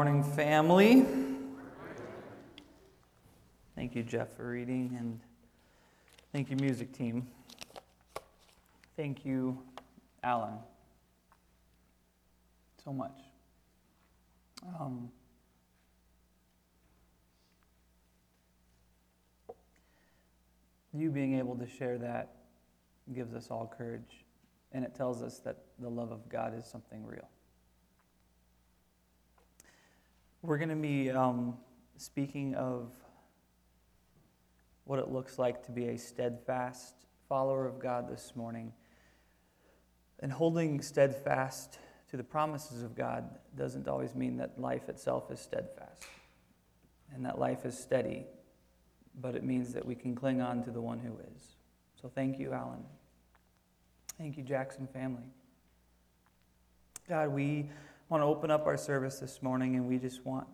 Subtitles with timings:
[0.00, 1.04] Morning, family.
[3.76, 5.20] Thank you, Jeff, for reading, and
[6.32, 7.26] thank you, music team.
[8.96, 9.58] Thank you,
[10.24, 10.54] Alan,
[12.82, 13.12] so much.
[14.80, 15.10] Um,
[20.94, 22.36] you being able to share that
[23.14, 24.24] gives us all courage,
[24.72, 27.28] and it tells us that the love of God is something real.
[30.42, 31.58] We're going to be um,
[31.98, 32.92] speaking of
[34.84, 36.94] what it looks like to be a steadfast
[37.28, 38.72] follower of God this morning.
[40.20, 41.78] And holding steadfast
[42.10, 46.06] to the promises of God doesn't always mean that life itself is steadfast
[47.14, 48.24] and that life is steady,
[49.20, 51.56] but it means that we can cling on to the one who is.
[52.00, 52.84] So thank you, Alan.
[54.16, 55.24] Thank you, Jackson family.
[57.06, 57.68] God, we
[58.10, 60.48] want to open up our service this morning, and we just want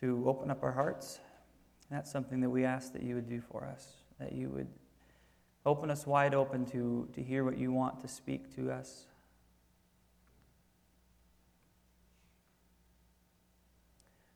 [0.00, 1.18] to open up our hearts.
[1.90, 4.68] And that's something that we ask that you would do for us, that you would
[5.66, 9.06] open us wide open to, to hear what you want to speak to us.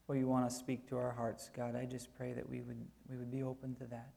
[0.06, 2.84] What you want to speak to our hearts, God, I just pray that we would,
[3.09, 4.11] we would be open to that.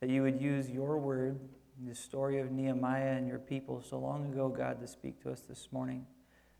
[0.00, 1.38] That you would use your word,
[1.86, 5.42] the story of Nehemiah and your people so long ago, God, to speak to us
[5.42, 6.06] this morning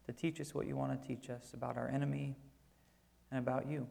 [0.06, 2.36] to teach us what you want to teach us about our enemy
[3.31, 3.86] and about you,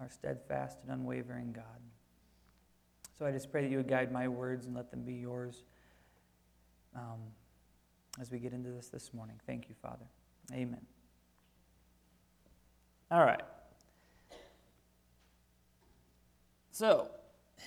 [0.00, 1.64] our steadfast and unwavering God.
[3.18, 5.62] So I just pray that you would guide my words and let them be yours
[6.94, 7.18] um,
[8.20, 9.40] as we get into this this morning.
[9.46, 10.04] Thank you, Father.
[10.52, 10.84] Amen.
[13.10, 13.40] All right.
[16.72, 17.08] So,
[17.58, 17.64] if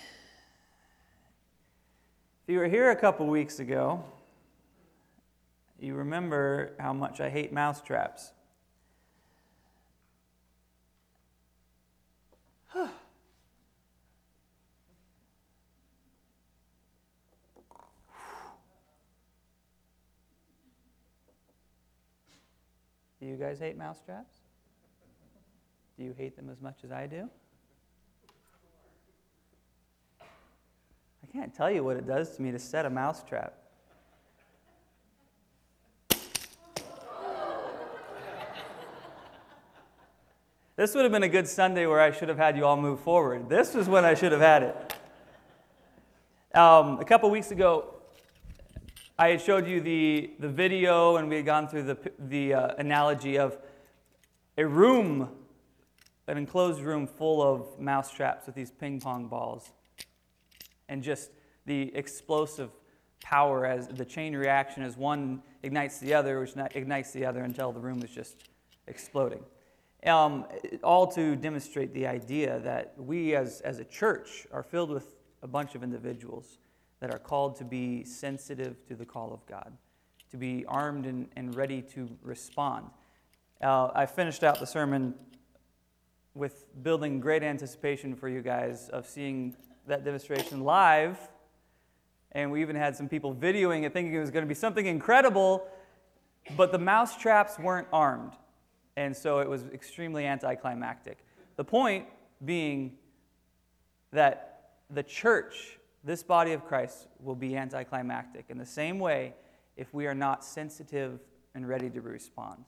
[2.47, 4.03] you were here a couple weeks ago,
[5.81, 8.31] you remember how much I hate mousetraps.
[12.73, 12.87] Do
[23.21, 24.35] you guys hate mousetraps?
[25.97, 27.29] Do you hate them as much as I do?
[30.21, 33.58] I can't tell you what it does to me to set a mousetrap.
[40.79, 43.01] This would have been a good Sunday where I should have had you all move
[43.01, 43.49] forward.
[43.49, 44.95] This was when I should have had it.
[46.57, 47.95] Um, a couple weeks ago,
[49.17, 52.75] I had showed you the, the video, and we had gone through the, the uh,
[52.77, 53.57] analogy of
[54.57, 55.27] a room,
[56.27, 59.73] an enclosed room full of mouse traps with these ping pong balls,
[60.87, 61.31] and just
[61.65, 62.69] the explosive
[63.21, 67.73] power as the chain reaction as one ignites the other, which ignites the other until
[67.73, 68.45] the room is just
[68.87, 69.43] exploding.
[70.05, 70.45] Um,
[70.81, 75.47] all to demonstrate the idea that we as, as a church are filled with a
[75.47, 76.57] bunch of individuals
[77.01, 79.73] that are called to be sensitive to the call of God,
[80.31, 82.85] to be armed and, and ready to respond.
[83.61, 85.15] Uh, I finished out the sermon
[86.33, 89.55] with building great anticipation for you guys of seeing
[89.87, 91.17] that demonstration live.
[92.31, 94.85] And we even had some people videoing it thinking it was going to be something
[94.85, 95.67] incredible,
[96.55, 98.33] but the mouse traps weren't armed.
[98.99, 101.19] And so it was extremely anticlimactic.
[101.55, 102.05] The point
[102.43, 102.97] being
[104.11, 109.35] that the church, this body of Christ, will be anticlimactic in the same way
[109.77, 111.21] if we are not sensitive
[111.55, 112.65] and ready to respond.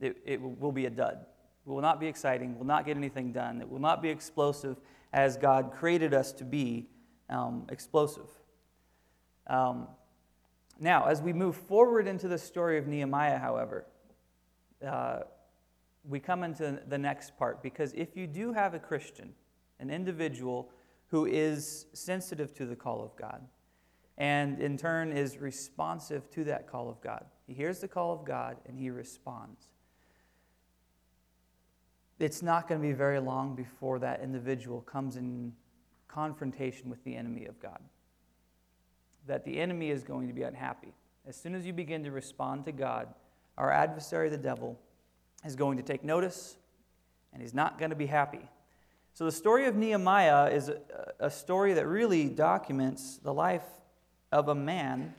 [0.00, 1.24] It, it will be a dud.
[1.64, 3.60] It will not be exciting, will not get anything done.
[3.60, 4.78] It will not be explosive
[5.12, 6.88] as God created us to be
[7.30, 8.28] um, explosive.
[9.46, 9.86] Um,
[10.80, 13.86] now, as we move forward into the story of Nehemiah, however,
[14.84, 15.20] uh,
[16.08, 19.34] we come into the next part because if you do have a Christian,
[19.78, 20.70] an individual
[21.08, 23.42] who is sensitive to the call of God,
[24.16, 28.24] and in turn is responsive to that call of God, he hears the call of
[28.24, 29.68] God and he responds.
[32.18, 35.52] It's not going to be very long before that individual comes in
[36.08, 37.80] confrontation with the enemy of God.
[39.26, 40.94] That the enemy is going to be unhappy.
[41.28, 43.08] As soon as you begin to respond to God,
[43.56, 44.78] our adversary, the devil,
[45.44, 46.56] is going to take notice
[47.32, 48.48] and he's not going to be happy.
[49.14, 50.70] So, the story of Nehemiah is
[51.18, 53.64] a, story that really documents the life
[54.30, 55.14] of a man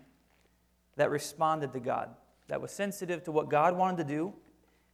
[0.95, 2.09] that responded to God,
[2.47, 4.33] that was sensitive to what God wanted to do,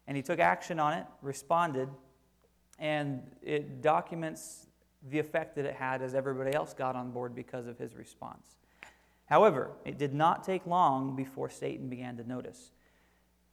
[0.08, 1.90] and he took action on it, responded,
[2.80, 4.68] and it documents
[5.10, 8.56] the effect that it had as everybody else got on board because of his response.
[9.26, 12.72] However, it did not take long before Satan began to notice.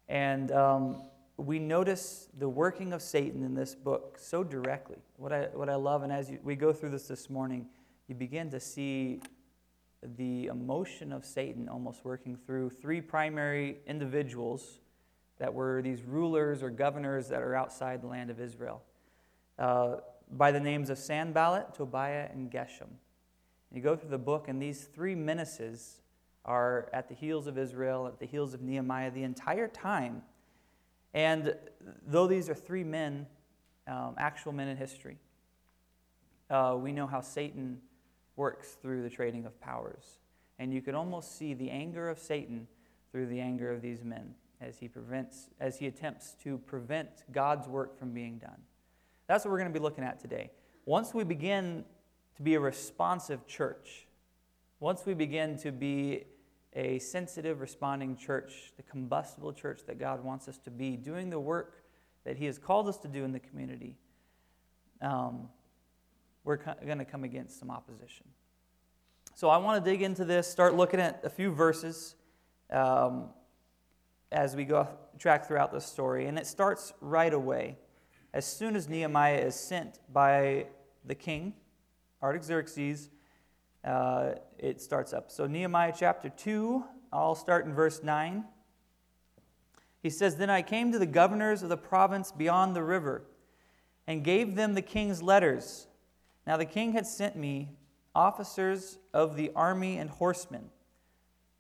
[0.09, 1.03] And um,
[1.37, 4.99] we notice the working of Satan in this book so directly.
[5.17, 7.67] What I, what I love, and as you, we go through this this morning,
[8.09, 9.21] you begin to see
[10.17, 14.81] the emotion of Satan almost working through three primary individuals
[15.39, 18.83] that were these rulers or governors that are outside the land of Israel
[19.59, 19.97] uh,
[20.33, 22.89] by the names of Sanballat, Tobiah, and Geshem.
[23.73, 26.01] You go through the book, and these three menaces
[26.45, 30.23] are at the heels of Israel, at the heels of Nehemiah the entire time.
[31.15, 31.55] And
[32.07, 33.27] though these are three men,
[33.87, 35.19] um, actual men in history,
[36.51, 37.81] uh, we know how Satan
[38.37, 40.19] works through the trading of powers.
[40.59, 42.67] And you can almost see the anger of Satan
[43.11, 47.69] through the anger of these men as he prevents as he attempts to prevent God's
[47.69, 48.61] work from being done.
[49.27, 50.51] That's what we're going to be looking at today.
[50.85, 51.85] Once we begin
[52.37, 54.07] to be a responsive church,
[54.81, 56.25] once we begin to be
[56.75, 61.41] a sensitive, responding church, the combustible church that God wants us to be, doing the
[61.41, 61.85] work
[62.25, 63.97] that He has called us to do in the community,
[65.01, 65.49] um,
[66.45, 68.27] we're co- going to come against some opposition.
[69.35, 72.15] So I want to dig into this, start looking at a few verses
[72.71, 73.31] um,
[74.31, 76.27] as we go track throughout the story.
[76.27, 77.79] And it starts right away.
[78.35, 80.67] As soon as Nehemiah is sent by
[81.05, 81.55] the king,
[82.23, 83.11] Artaxerxes,
[83.85, 85.31] uh, it starts up.
[85.31, 88.45] So, Nehemiah chapter 2, I'll start in verse 9.
[90.03, 93.25] He says, Then I came to the governors of the province beyond the river
[94.07, 95.87] and gave them the king's letters.
[96.47, 97.71] Now the king had sent me
[98.15, 100.71] officers of the army and horsemen.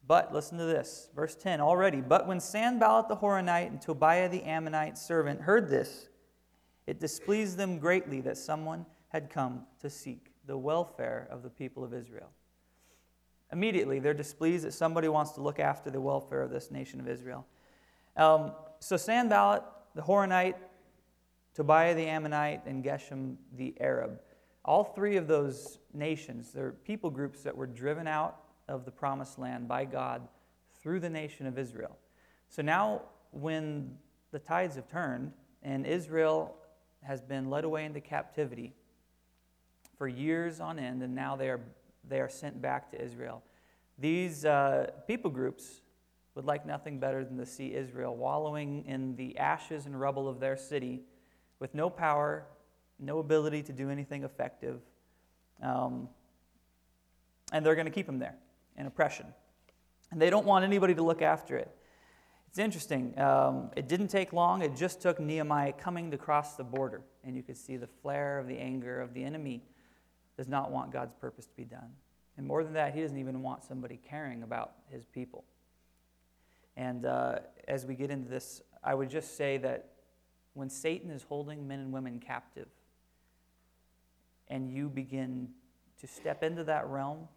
[0.07, 2.01] But, listen to this, verse 10 already.
[2.01, 6.09] But when Sanballat the Horonite and Tobiah the Ammonite servant heard this,
[6.87, 11.85] it displeased them greatly that someone had come to seek the welfare of the people
[11.85, 12.31] of Israel.
[13.53, 17.09] Immediately, they're displeased that somebody wants to look after the welfare of this nation of
[17.09, 17.47] Israel.
[18.17, 19.63] Um, so, Sanballat
[19.95, 20.55] the Horonite,
[21.55, 24.21] Tobiah the Ammonite, and Geshem the Arab,
[24.65, 29.39] all three of those nations, they're people groups that were driven out of the promised
[29.39, 30.27] land by God
[30.81, 31.99] through the nation of Israel.
[32.49, 33.03] So now,
[33.33, 33.97] when
[34.31, 36.57] the tides have turned and Israel
[37.03, 38.73] has been led away into captivity,
[40.03, 41.61] for years on end, and now they are,
[42.09, 43.41] they are sent back to Israel.
[44.01, 45.81] These uh, people groups
[46.35, 50.41] would like nothing better than to see Israel wallowing in the ashes and rubble of
[50.41, 51.03] their city
[51.61, 52.47] with no power,
[52.99, 54.81] no ability to do anything effective.
[55.63, 56.09] Um,
[57.53, 58.35] and they're going to keep them there
[58.77, 59.27] in oppression.
[60.11, 61.71] And they don't want anybody to look after it.
[62.49, 63.17] It's interesting.
[63.21, 64.63] Um, it didn't take long.
[64.63, 68.41] It just took Nehemiah coming to cross the border, and you could see the flare
[68.41, 69.63] of the anger of the enemy
[70.37, 71.91] does not want God's purpose to be done.
[72.37, 75.45] And more than that, he doesn't even want somebody caring about his people.
[76.77, 79.91] And uh, as we get into this, I would just say that
[80.55, 82.69] when Satan is holding men and women captive,
[84.49, 85.49] and you begin
[86.01, 87.29] to step into that realm,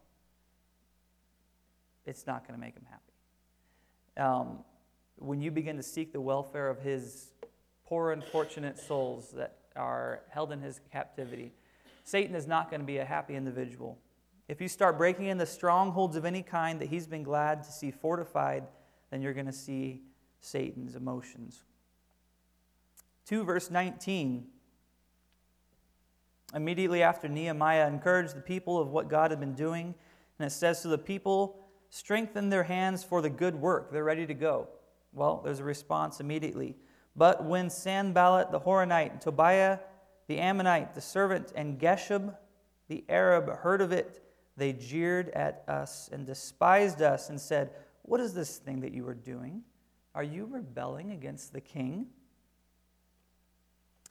[2.05, 4.27] it's not going to make him happy.
[4.29, 4.59] Um,
[5.17, 7.31] when you begin to seek the welfare of his
[7.85, 11.51] poor, unfortunate souls that are held in his captivity,
[12.05, 13.97] Satan is not going to be a happy individual.
[14.47, 17.71] If you start breaking in the strongholds of any kind that he's been glad to
[17.71, 18.63] see fortified,
[19.09, 20.03] then you're going to see
[20.39, 21.63] Satan's emotions.
[23.25, 24.45] 2 verse 19.
[26.53, 29.95] Immediately after Nehemiah encouraged the people of what God had been doing,
[30.37, 31.59] and it says to the people,
[31.89, 33.91] strengthen their hands for the good work.
[33.91, 34.67] They're ready to go.
[35.11, 36.75] Well, there's a response immediately.
[37.15, 39.79] But when Sanballat the Horonite and Tobiah
[40.27, 42.35] the Ammonite, the servant, and Geshem,
[42.87, 44.21] the Arab, heard of it.
[44.57, 47.71] They jeered at us and despised us and said,
[48.03, 49.63] What is this thing that you are doing?
[50.13, 52.07] Are you rebelling against the king?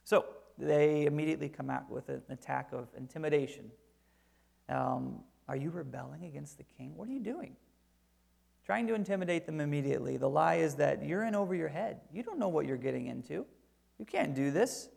[0.03, 0.25] So
[0.57, 3.71] they immediately come out with an attack of intimidation.
[4.69, 6.95] Um, are you rebelling against the king?
[6.95, 7.55] What are you doing?
[8.65, 10.17] Trying to intimidate them immediately.
[10.17, 12.01] The lie is that you're in over your head.
[12.11, 13.45] You don't know what you're getting into.
[13.99, 14.89] You can't do this.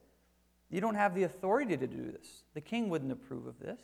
[0.71, 2.43] You don't have the authority to do this.
[2.55, 3.81] The king wouldn't approve of this.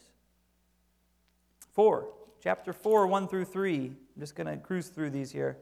[1.73, 2.07] 4,
[2.43, 3.87] chapter 4, 1 through 3.
[3.87, 5.57] I'm just going to cruise through these here.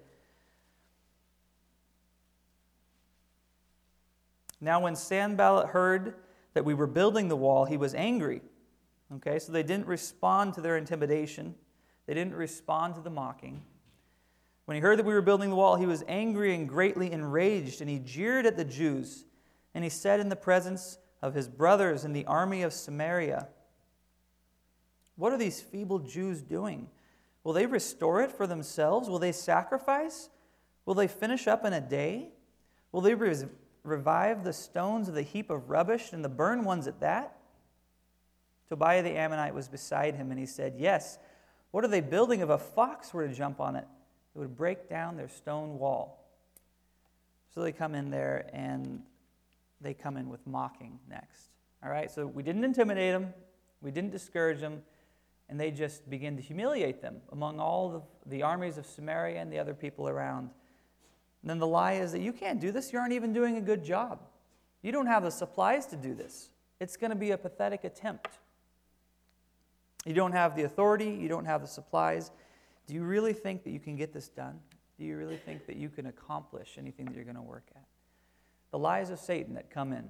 [4.60, 6.14] Now, when Sanballat heard
[6.54, 8.42] that we were building the wall, he was angry.
[9.16, 11.54] Okay, so they didn't respond to their intimidation,
[12.06, 13.62] they didn't respond to the mocking.
[14.64, 17.80] When he heard that we were building the wall, he was angry and greatly enraged,
[17.80, 19.24] and he jeered at the Jews.
[19.74, 23.48] And he said in the presence of his brothers in the army of Samaria.
[25.16, 26.88] What are these feeble Jews doing?
[27.44, 29.08] Will they restore it for themselves?
[29.08, 30.28] Will they sacrifice?
[30.84, 32.30] Will they finish up in a day?
[32.90, 33.14] Will they,
[33.84, 37.36] revive the stones of the heap of rubbish and the burned ones at that?
[38.68, 41.18] Tobiah the Ammonite was beside him, and he said, Yes.
[41.72, 42.40] What are they building?
[42.40, 43.86] If a fox were to jump on it,
[44.34, 46.26] it would break down their stone wall.
[47.54, 49.02] So they come in there and
[49.82, 51.50] they come in with mocking next.
[51.84, 53.34] All right, so we didn't intimidate them,
[53.80, 54.82] we didn't discourage them,
[55.48, 59.52] and they just begin to humiliate them among all the, the armies of Samaria and
[59.52, 60.50] the other people around.
[61.42, 63.60] And then the lie is that you can't do this, you aren't even doing a
[63.60, 64.20] good job.
[64.82, 66.50] You don't have the supplies to do this.
[66.80, 68.28] It's going to be a pathetic attempt.
[70.04, 72.30] You don't have the authority, you don't have the supplies.
[72.86, 74.58] Do you really think that you can get this done?
[74.98, 77.84] Do you really think that you can accomplish anything that you're going to work at?
[78.72, 80.08] The lies of Satan that come in.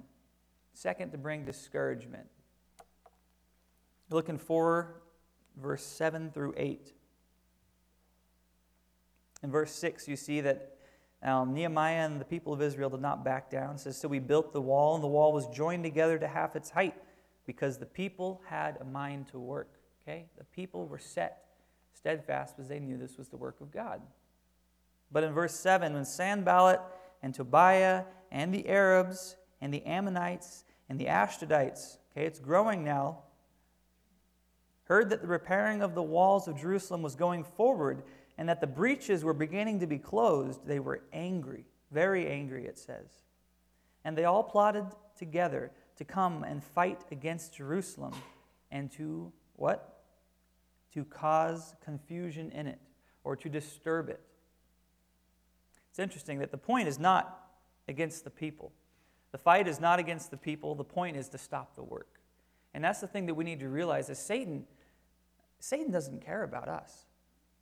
[0.73, 2.25] Second, to bring discouragement.
[4.09, 5.01] Looking for
[5.61, 6.93] verse 7 through 8.
[9.43, 10.77] In verse 6, you see that
[11.21, 13.75] um, Nehemiah and the people of Israel did not back down.
[13.75, 16.55] It says, So we built the wall, and the wall was joined together to half
[16.55, 16.95] its height
[17.45, 19.69] because the people had a mind to work.
[20.01, 20.25] Okay?
[20.37, 21.45] The people were set
[21.93, 24.01] steadfast because they knew this was the work of God.
[25.11, 26.81] But in verse 7, when Sanballat
[27.21, 28.03] and Tobiah
[28.33, 33.19] and the Arabs and the Ammonites and the Ashdodites, okay, it's growing now,
[34.85, 38.03] heard that the repairing of the walls of Jerusalem was going forward
[38.37, 42.77] and that the breaches were beginning to be closed, they were angry, very angry, it
[42.77, 43.21] says.
[44.03, 44.85] And they all plotted
[45.15, 48.15] together to come and fight against Jerusalem
[48.71, 50.01] and to what?
[50.95, 52.79] To cause confusion in it
[53.23, 54.19] or to disturb it.
[55.91, 57.42] It's interesting that the point is not
[57.87, 58.71] against the people.
[59.31, 60.75] The fight is not against the people.
[60.75, 62.19] The point is to stop the work.
[62.73, 64.65] And that's the thing that we need to realize is Satan
[65.63, 67.05] Satan doesn't care about us.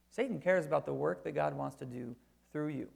[0.10, 2.16] Satan cares about the work that God wants to do
[2.52, 2.88] through you.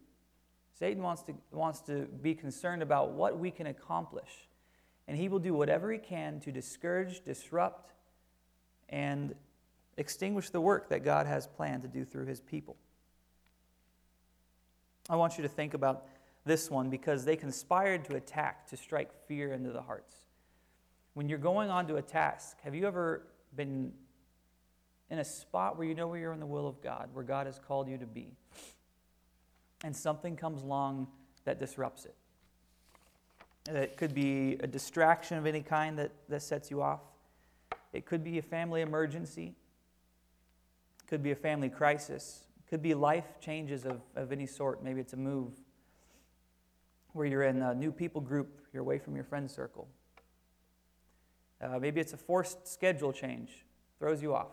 [0.74, 4.48] Satan wants to, wants to be concerned about what we can accomplish.
[5.08, 7.94] And he will do whatever he can to discourage, disrupt,
[8.90, 9.36] and
[9.96, 12.76] extinguish the work that God has planned to do through his people.
[15.08, 16.08] I want you to think about
[16.46, 20.16] this one because they conspired to attack, to strike fear into the hearts.
[21.14, 23.24] When you're going on to a task, have you ever
[23.56, 23.92] been
[25.10, 27.46] in a spot where you know where you're in the will of God, where God
[27.46, 28.28] has called you to be,
[29.84, 31.08] and something comes along
[31.46, 32.16] that disrupts it.
[33.68, 37.02] It could be a distraction of any kind that, that sets you off.
[37.94, 39.56] It could be a family emergency.
[41.04, 42.44] It could be a family crisis.
[42.60, 44.84] It could be life changes of, of any sort.
[44.84, 45.54] Maybe it's a move
[47.16, 49.88] where you're in a new people group, you're away from your friend circle.
[51.62, 53.66] Uh, maybe it's a forced schedule change,
[54.00, 54.52] throws you off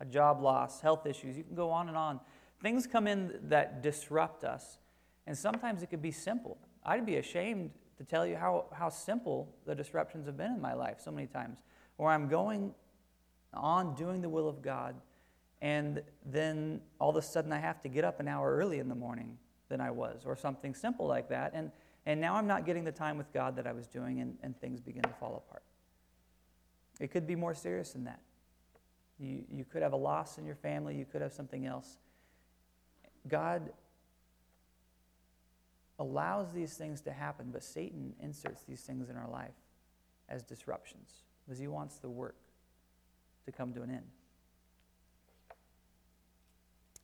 [0.00, 1.36] a job loss, health issues.
[1.36, 2.20] You can go on and on.
[2.60, 4.78] Things come in that disrupt us,
[5.26, 6.58] and sometimes it could be simple.
[6.84, 10.74] I'd be ashamed to tell you how, how simple the disruptions have been in my
[10.74, 11.58] life so many times,
[11.96, 12.74] where I'm going
[13.52, 14.96] on doing the will of God,
[15.60, 18.88] and then all of a sudden I have to get up an hour early in
[18.88, 21.52] the morning than I was, or something simple like that.
[21.54, 21.70] And,
[22.06, 24.58] and now I'm not getting the time with God that I was doing, and, and
[24.60, 25.62] things begin to fall apart.
[27.00, 28.20] It could be more serious than that.
[29.18, 31.98] You, you could have a loss in your family, you could have something else.
[33.28, 33.70] God
[35.98, 39.54] allows these things to happen, but Satan inserts these things in our life
[40.28, 42.36] as disruptions because he wants the work
[43.44, 44.06] to come to an end.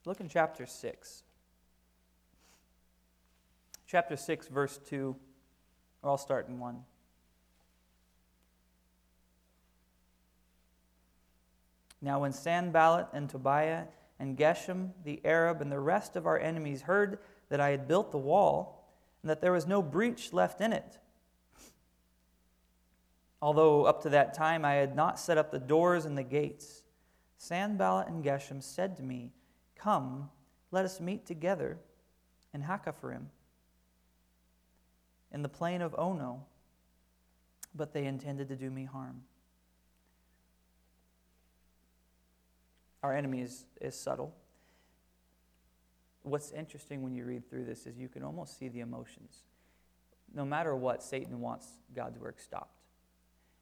[0.04, 1.22] Look in chapter 6.
[3.90, 5.16] Chapter 6, verse 2,
[6.02, 6.84] or I'll start in 1.
[12.00, 13.86] Now, when Sanballat and Tobiah
[14.20, 17.18] and Geshem the Arab and the rest of our enemies heard
[17.48, 21.00] that I had built the wall and that there was no breach left in it,
[23.42, 26.84] although up to that time I had not set up the doors and the gates,
[27.38, 29.32] Sanballat and Geshem said to me,
[29.74, 30.30] Come,
[30.70, 31.80] let us meet together
[32.54, 33.24] in Hakkephirim,
[35.32, 36.46] in the plain of Ono.
[37.74, 39.22] But they intended to do me harm.
[43.02, 44.34] Our enemy is, is subtle.
[46.22, 49.44] What's interesting when you read through this is you can almost see the emotions.
[50.34, 52.80] No matter what, Satan wants God's work stopped.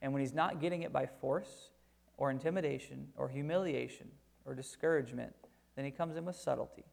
[0.02, 1.70] And when he's not getting it by force
[2.16, 4.08] or intimidation or humiliation
[4.44, 5.34] or discouragement,
[5.76, 6.84] then he comes in with subtlety.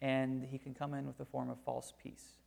[0.00, 2.38] And he can come in with a form of false peace.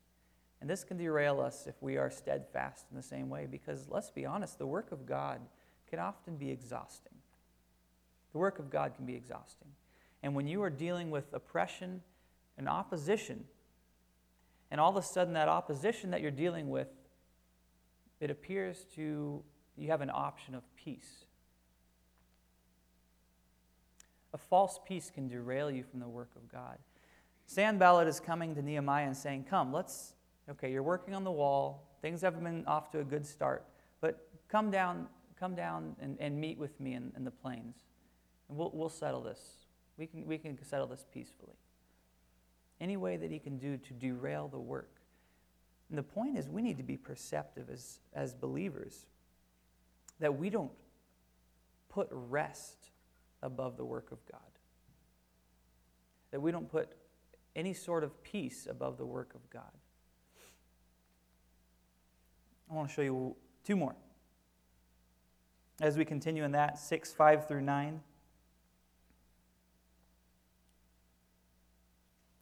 [0.61, 4.09] And this can derail us if we are steadfast in the same way, because let's
[4.09, 5.41] be honest, the work of God
[5.89, 7.13] can often be exhausting.
[8.31, 9.67] The work of God can be exhausting.
[10.23, 12.01] And when you are dealing with oppression
[12.57, 13.45] and opposition,
[14.71, 16.87] And all of a sudden, that opposition that you're dealing with,
[18.19, 19.43] it appears to,
[19.77, 21.25] you have an option of peace.
[24.33, 26.77] A false peace can derail you from the work of God.
[27.45, 30.14] Sanballat is coming to Nehemiah and saying, Come, let's,
[30.49, 31.89] okay, you're working on the wall.
[32.01, 33.65] Things haven't been off to a good start,
[34.01, 35.07] but come down,
[35.39, 37.75] come down and, and meet with me in, in the plains.
[38.49, 39.39] And we'll, we'll settle this.
[39.97, 41.55] We can, we can settle this peacefully.
[42.79, 44.91] Any way that he can do to derail the work.
[45.89, 49.05] And the point is, we need to be perceptive as, as believers
[50.19, 50.71] that we don't
[51.89, 52.91] put rest
[53.41, 54.41] above the work of God.
[56.31, 56.89] That we don't put
[57.55, 59.71] any sort of peace above the work of God.
[62.75, 63.95] I want to show you two more.
[65.79, 68.01] As we continue in that, 6, 5 through 9.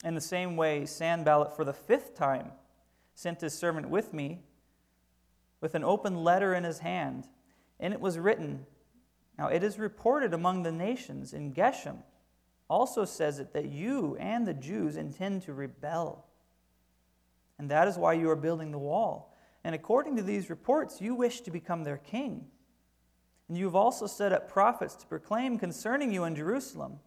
[0.04, 2.52] In the same way, Sanballat, for the fifth time,
[3.14, 4.40] sent his servant with me
[5.62, 7.28] with an open letter in his hand,
[7.80, 8.66] and it was written,
[9.38, 11.98] Now it is reported among the nations in Geshem,
[12.68, 16.26] also says it that you and the Jews intend to rebel.
[17.60, 19.33] And that is why you are building the wall.
[19.64, 22.46] And according to these reports, you wish to become their king.
[23.48, 27.00] And you have also set up prophets to proclaim concerning you in Jerusalem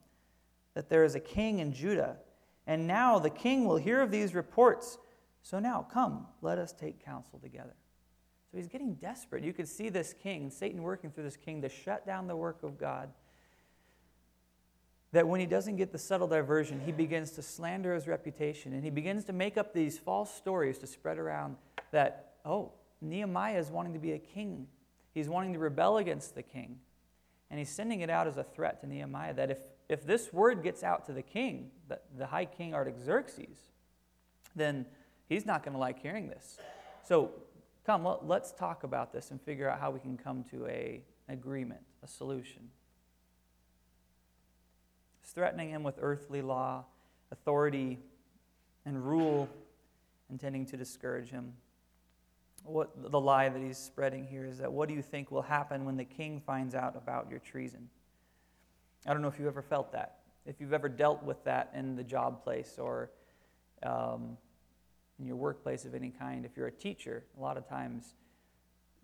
[0.75, 2.17] that there is a king in Judah
[2.67, 4.99] and now the king will hear of these reports.
[5.43, 7.75] So now, come, let us take counsel together.
[8.51, 9.45] So he's getting desperate.
[9.45, 12.63] You could see this king, Satan working through this king to shut down the work
[12.63, 13.11] of God.
[15.13, 18.83] That when he doesn't get the subtle diversion, he begins to slander his reputation and
[18.83, 21.57] he begins to make up these false stories to spread around
[21.93, 24.69] that, oh, Nehemiah is wanting to be a king.
[25.13, 26.79] He's wanting to rebel against the king.
[27.51, 30.63] And he's sending it out as a threat to Nehemiah that if if this word
[30.63, 33.59] gets out to the king, the, the high king Artaxerxes,
[34.55, 34.87] then
[35.29, 36.59] he's not going to like hearing this.
[37.05, 37.31] So
[37.85, 41.03] come, let, us talk about this and figure out how we can come to a
[41.29, 42.71] agreement, a solution.
[45.23, 46.85] Threatening him with earthly law,
[47.31, 47.99] authority,
[48.85, 49.49] and rule,
[50.31, 51.53] intending to discourage him.
[52.67, 55.85] What the lie that he's spreading here is that what do you think will happen
[55.85, 57.89] when the king finds out about your treason?
[59.07, 61.95] I don't know if you've ever felt that, if you've ever dealt with that in
[61.95, 63.11] the job place or
[63.85, 64.37] um,
[65.19, 66.45] in your workplace of any kind.
[66.45, 68.15] If you're a teacher, a lot of times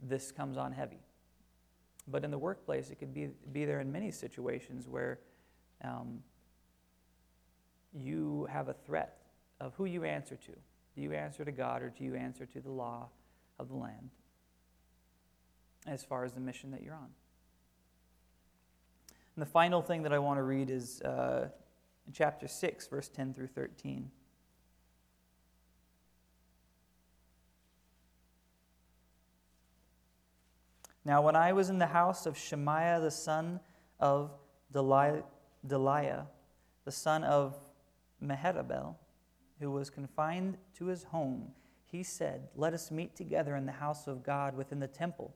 [0.02, 1.00] this comes on heavy.
[2.08, 5.20] But in the workplace, it could be, be there in many situations where
[5.84, 6.18] um,
[7.94, 9.18] you have a threat
[9.60, 10.52] of who you answer to.
[10.96, 13.08] Do you answer to God or do you answer to the law
[13.58, 14.10] of the land
[15.86, 17.10] as far as the mission that you're on?
[19.34, 21.48] And the final thing that I want to read is uh,
[22.06, 24.10] in chapter 6, verse 10 through 13.
[31.04, 33.60] Now, when I was in the house of Shemaiah the son
[33.98, 34.30] of
[34.72, 36.26] Delaiah,
[36.84, 37.56] the son of
[38.22, 38.94] Mehetabel,
[39.58, 41.52] who was confined to his home,
[41.92, 45.34] he said, Let us meet together in the house of God within the temple.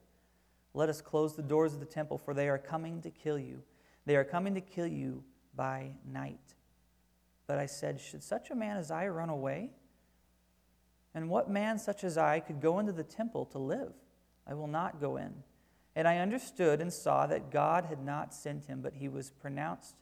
[0.73, 3.61] Let us close the doors of the temple, for they are coming to kill you.
[4.07, 5.23] They are coming to kill you
[5.55, 6.55] by night.
[7.45, 9.69] But I said, Should such a man as I run away?
[11.13, 13.93] And what man such as I could go into the temple to live?
[14.47, 15.35] I will not go in.
[15.95, 19.95] And I understood and saw that God had not sent him, but he was pronounced,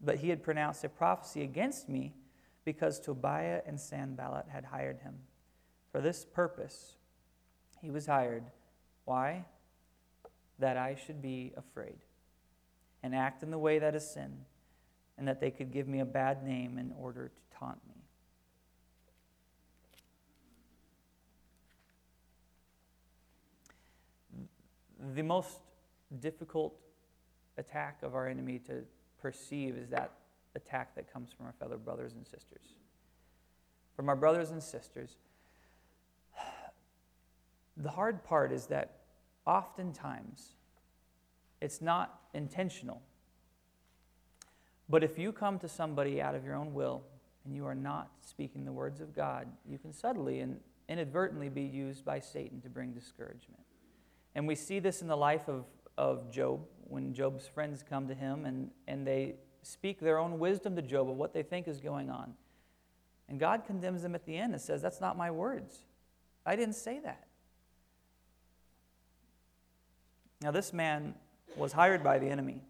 [0.00, 2.14] but he had pronounced a prophecy against me
[2.64, 5.14] because Tobiah and Sanballat had hired him.
[5.92, 6.96] For this purpose
[7.80, 8.44] he was hired.
[9.04, 9.44] Why?
[10.58, 11.98] That I should be afraid
[13.02, 14.44] and act in the way that is sin,
[15.16, 17.94] and that they could give me a bad name in order to taunt me.
[25.14, 25.60] The most
[26.20, 26.74] difficult
[27.56, 28.82] attack of our enemy to
[29.20, 30.12] perceive is that
[30.56, 32.74] attack that comes from our fellow brothers and sisters.
[33.94, 35.16] From our brothers and sisters,
[37.78, 38.98] the hard part is that
[39.46, 40.54] oftentimes
[41.60, 43.02] it's not intentional.
[44.88, 47.02] But if you come to somebody out of your own will
[47.44, 51.62] and you are not speaking the words of God, you can subtly and inadvertently be
[51.62, 53.62] used by Satan to bring discouragement.
[54.34, 55.64] And we see this in the life of,
[55.96, 60.74] of Job when Job's friends come to him and, and they speak their own wisdom
[60.76, 62.34] to Job of what they think is going on.
[63.28, 65.84] And God condemns them at the end and says, That's not my words.
[66.46, 67.27] I didn't say that.
[70.40, 71.14] Now, this man
[71.56, 72.62] was hired by the enemy.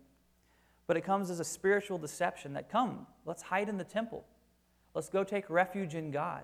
[0.87, 4.24] But it comes as a spiritual deception that come, let's hide in the temple.
[4.94, 6.42] Let's go take refuge in God.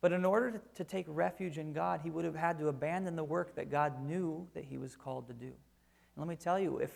[0.00, 3.24] But in order to, take refuge in God, he would have had to abandon the
[3.24, 5.46] work that God knew that he was called to do.
[5.46, 5.54] And
[6.18, 6.92] let me tell you, if,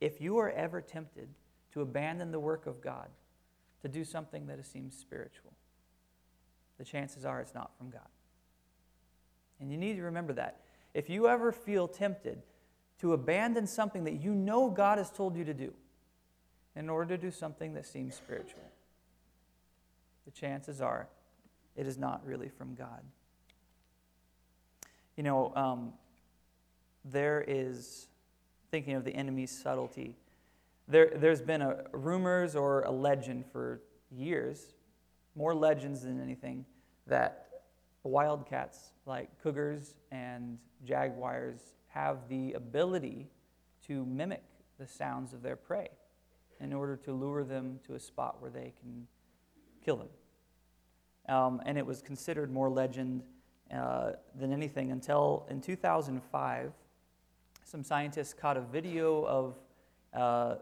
[0.00, 1.28] if you are ever tempted
[1.72, 3.08] to abandon the work of God,
[3.82, 5.52] to do something that seems spiritual,
[6.76, 8.08] the chances are it's not from God.
[9.58, 10.60] And you need to remember that.
[10.92, 12.42] If you ever feel tempted
[13.00, 15.72] to abandon something that you know God has told you to do
[16.76, 18.62] in order to do something that seems spiritual,
[20.24, 21.08] the chances are
[21.76, 23.02] it is not really from God.
[25.16, 25.92] You know, um,
[27.04, 28.08] there is,
[28.70, 30.16] thinking of the enemy's subtlety,
[30.88, 34.74] there, there's been a rumors or a legend for years,
[35.34, 36.64] more legends than anything,
[37.06, 37.48] that
[38.02, 41.60] wildcats like cougars and jaguars
[41.90, 43.28] have the ability
[43.86, 44.42] to mimic
[44.78, 45.88] the sounds of their prey
[46.60, 49.06] in order to lure them to a spot where they can
[49.84, 50.08] kill them.
[51.28, 53.22] Um, and it was considered more legend
[53.74, 56.72] uh, than anything until in 2005,
[57.64, 59.54] some scientists caught a video of
[60.12, 60.56] uh,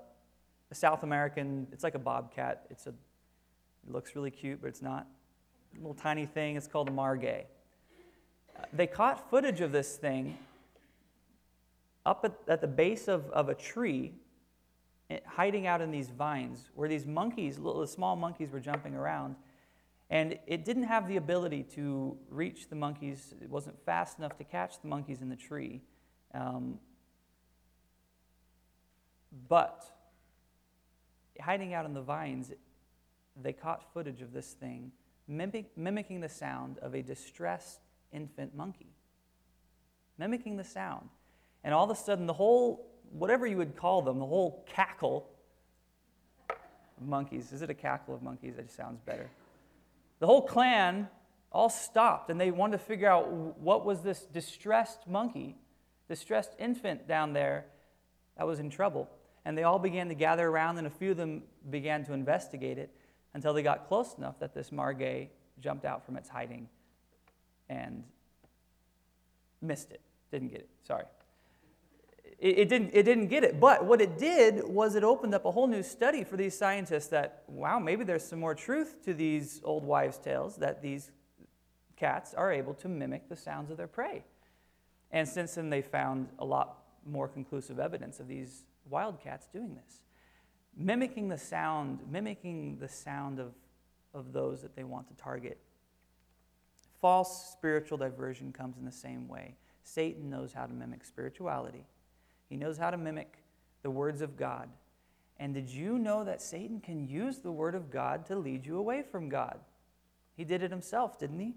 [0.70, 2.66] a South American, it's like a bobcat.
[2.70, 5.06] It's a, it looks really cute, but it's not.
[5.74, 7.44] A little tiny thing, it's called a margay.
[8.56, 10.36] Uh, they caught footage of this thing
[12.08, 14.14] up at, at the base of, of a tree,
[15.10, 19.36] eh, hiding out in these vines, where these monkeys, little small monkeys, were jumping around.
[20.08, 23.34] And it didn't have the ability to reach the monkeys.
[23.42, 25.82] It wasn't fast enough to catch the monkeys in the tree.
[26.32, 26.78] Um,
[29.50, 29.84] but
[31.38, 32.52] hiding out in the vines,
[33.40, 34.92] they caught footage of this thing,
[35.28, 37.80] mimic, mimicking the sound of a distressed
[38.12, 38.94] infant monkey.
[40.16, 41.10] Mimicking the sound.
[41.64, 45.28] And all of a sudden, the whole, whatever you would call them, the whole cackle
[46.48, 48.56] of monkeys, is it a cackle of monkeys?
[48.56, 49.30] That just sounds better.
[50.20, 51.08] The whole clan
[51.50, 55.56] all stopped and they wanted to figure out what was this distressed monkey,
[56.08, 57.66] distressed infant down there
[58.36, 59.08] that was in trouble.
[59.44, 62.76] And they all began to gather around, and a few of them began to investigate
[62.76, 62.90] it
[63.32, 65.28] until they got close enough that this margay
[65.60, 66.68] jumped out from its hiding
[67.68, 68.04] and
[69.62, 70.00] missed it.
[70.30, 70.68] Didn't get it.
[70.86, 71.04] Sorry.
[72.38, 73.58] It, it, didn't, it didn't get it.
[73.58, 77.08] But what it did was it opened up a whole new study for these scientists
[77.08, 81.10] that, wow, maybe there's some more truth to these old wives' tales that these
[81.96, 84.24] cats are able to mimic the sounds of their prey.
[85.10, 90.00] And since then, they found a lot more conclusive evidence of these wildcats doing this,
[90.76, 93.52] mimicking the sound, mimicking the sound of,
[94.14, 95.58] of those that they want to target.
[97.00, 99.56] False spiritual diversion comes in the same way.
[99.82, 101.84] Satan knows how to mimic spirituality.
[102.48, 103.42] He knows how to mimic
[103.82, 104.68] the words of God.
[105.38, 108.78] And did you know that Satan can use the word of God to lead you
[108.78, 109.58] away from God?
[110.36, 111.54] He did it himself, didn't he?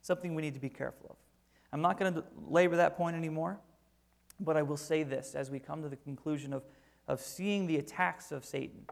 [0.00, 1.16] Something we need to be careful of.
[1.72, 3.58] I'm not going to labor that point anymore.
[4.40, 6.62] But I will say this as we come to the conclusion of,
[7.06, 8.86] of seeing the attacks of Satan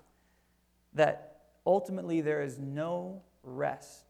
[0.95, 4.05] that ultimately there is no rest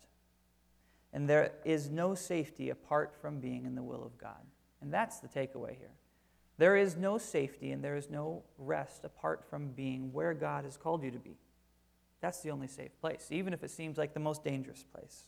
[1.13, 4.45] and there is no safety apart from being in the will of God.
[4.81, 5.91] And that's the takeaway here.
[6.59, 10.77] There is no safety and there is no rest apart from being where God has
[10.77, 11.37] called you to be.
[12.21, 15.25] That's the only safe place, even if it seems like the most dangerous place.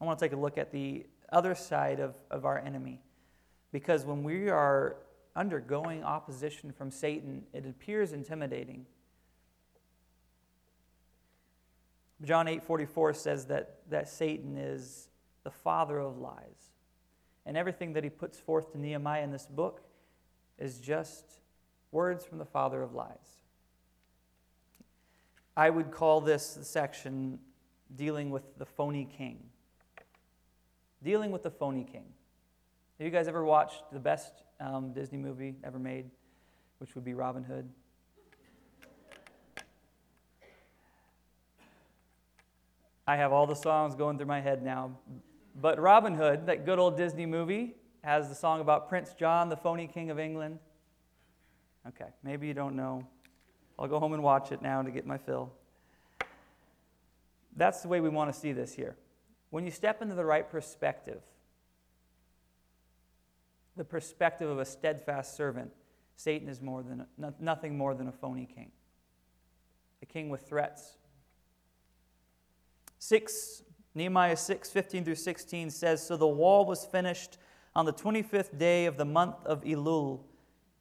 [0.00, 3.00] I want to take a look at the other side of, of our enemy.
[3.72, 4.96] Because when we are
[5.36, 8.86] undergoing opposition from Satan, it appears intimidating.
[12.22, 15.08] John 8:44 says that, that Satan is
[15.44, 16.74] the father of lies.
[17.46, 19.82] And everything that he puts forth to Nehemiah in this book
[20.58, 21.24] is just
[21.90, 23.42] words from the father of lies.
[25.56, 27.38] I would call this section
[27.96, 29.50] dealing with the phony king
[31.02, 32.04] dealing with the phony king.
[32.98, 36.10] Have you guys ever watched the best um, Disney movie ever made,
[36.78, 37.68] which would be Robin Hood?
[43.06, 44.92] I have all the songs going through my head now.
[45.54, 49.56] But Robin Hood, that good old Disney movie, has the song about Prince John, the
[49.56, 50.58] phony king of England.
[51.88, 53.06] Okay, maybe you don't know.
[53.78, 55.52] I'll go home and watch it now to get my fill.
[57.56, 58.96] That's the way we want to see this here.
[59.50, 61.22] When you step into the right perspective,
[63.76, 65.72] the perspective of a steadfast servant,
[66.16, 68.70] Satan is more than a, nothing more than a phony king.
[70.02, 70.98] A king with threats.
[72.98, 73.62] 6
[73.94, 77.38] Nehemiah 6, 15 through 16 says, So the wall was finished
[77.74, 80.20] on the 25th day of the month of Elul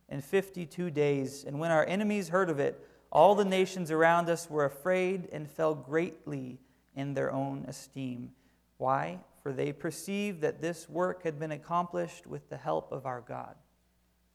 [0.10, 1.44] in 52 days.
[1.46, 5.50] And when our enemies heard of it, all the nations around us were afraid and
[5.50, 6.60] fell greatly
[6.96, 8.32] in their own esteem.
[8.78, 9.20] Why?
[9.42, 13.56] For they perceived that this work had been accomplished with the help of our God.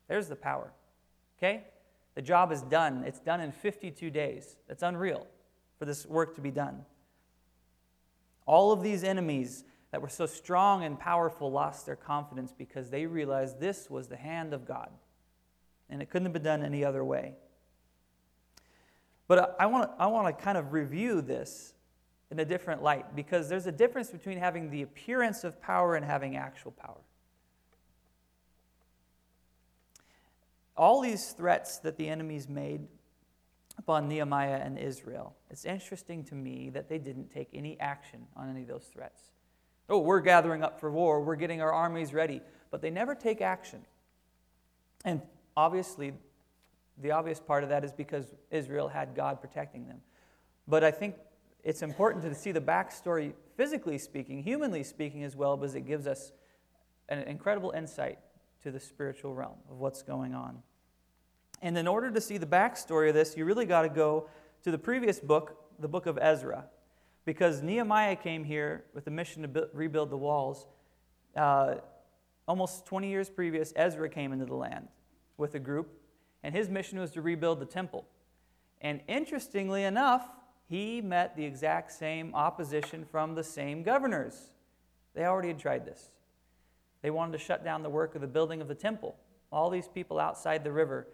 [0.08, 0.72] There's the power.
[1.38, 1.64] Okay?
[2.14, 3.04] The job is done.
[3.06, 4.56] It's done in 52 days.
[4.66, 5.26] That's unreal
[5.78, 6.84] for this work to be done.
[8.46, 13.06] All of these enemies that were so strong and powerful lost their confidence because they
[13.06, 14.90] realized this was the hand of God.
[15.88, 17.34] And it couldn't have been done any other way.
[19.26, 21.74] But I want, I want to kind of review this
[22.30, 26.04] in a different light because there's a difference between having the appearance of power and
[26.04, 27.00] having actual power.
[30.76, 32.88] All these threats that the enemies made
[33.78, 38.48] upon Nehemiah and Israel, it's interesting to me that they didn't take any action on
[38.48, 39.30] any of those threats.
[39.88, 43.40] Oh, we're gathering up for war, we're getting our armies ready, but they never take
[43.40, 43.84] action.
[45.04, 45.20] And
[45.56, 46.14] obviously,
[47.02, 50.00] the obvious part of that is because Israel had God protecting them.
[50.66, 51.16] But I think
[51.62, 56.06] it's important to see the backstory, physically speaking, humanly speaking as well, because it gives
[56.06, 56.32] us
[57.08, 58.18] an incredible insight
[58.62, 60.62] to the spiritual realm of what's going on.
[61.64, 64.28] And in order to see the backstory of this, you really got to go
[64.64, 66.66] to the previous book, the book of Ezra,
[67.24, 70.66] because Nehemiah came here with the mission to build, rebuild the walls.
[71.34, 71.76] Uh,
[72.46, 74.88] almost 20 years previous, Ezra came into the land
[75.38, 75.88] with a group
[76.42, 78.04] and his mission was to rebuild the temple.
[78.82, 80.28] And interestingly enough,
[80.68, 84.50] he met the exact same opposition from the same governors.
[85.14, 86.10] They already had tried this.
[87.00, 89.16] They wanted to shut down the work of the building of the temple.
[89.50, 91.08] All these people outside the river.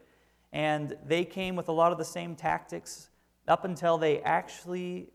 [0.52, 3.08] And they came with a lot of the same tactics
[3.46, 5.10] up until they actually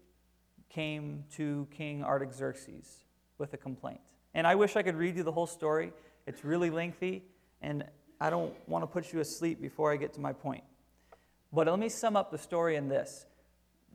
[0.70, 3.04] came to King Artaxerxes
[3.38, 4.02] with a complaint.
[4.34, 5.94] And I wish I could read you the whole story.
[6.28, 7.24] It's really lengthy,
[7.62, 7.86] and
[8.20, 10.64] I don't want to put you asleep before I get to my point.
[11.54, 13.26] But let me sum up the story in this.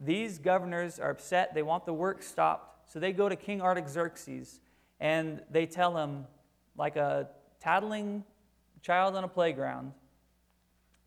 [0.03, 1.55] These governors are upset.
[1.55, 2.91] They want the work stopped.
[2.91, 4.61] So they go to King Artaxerxes
[4.99, 6.27] and they tell him,
[6.77, 7.29] like a
[7.61, 8.25] tattling
[8.81, 9.93] child on a playground,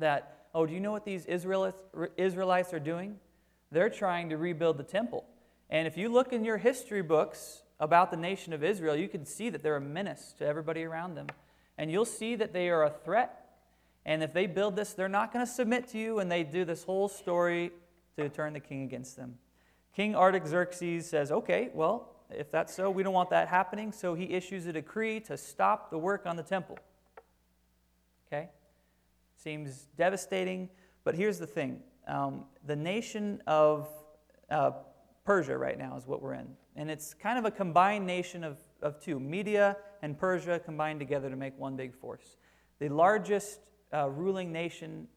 [0.04, 1.78] that, oh, do you know what these Israelites,
[2.18, 3.18] Israelites are doing?
[3.72, 5.26] They're trying to rebuild the temple.
[5.70, 9.26] And if you look in your history books about the nation of Israel, you can
[9.26, 11.28] see that they're a menace to everybody around them
[11.78, 13.40] and you'll see that they are a threat.
[14.06, 16.66] And if they build this, they're not going to submit to you, and they do
[16.66, 17.72] this whole story
[18.18, 19.36] to turn the king against them.
[19.96, 23.92] King Artaxerxes says, Okay, well, if that's so, we don't want that happening.
[23.92, 26.78] So he issues a decree to stop the work on the temple.
[28.28, 28.50] Okay?
[29.44, 30.70] Seems devastating,
[31.04, 33.90] but here's the thing um, the nation of
[34.50, 34.72] uh,
[35.26, 36.48] Persia right now is what we're in.
[36.78, 41.30] And it's kind of a combined nation of, of two Media and Persia combined together
[41.30, 42.38] to make one big force.
[42.80, 43.60] The largest
[43.94, 45.10] uh, ruling nation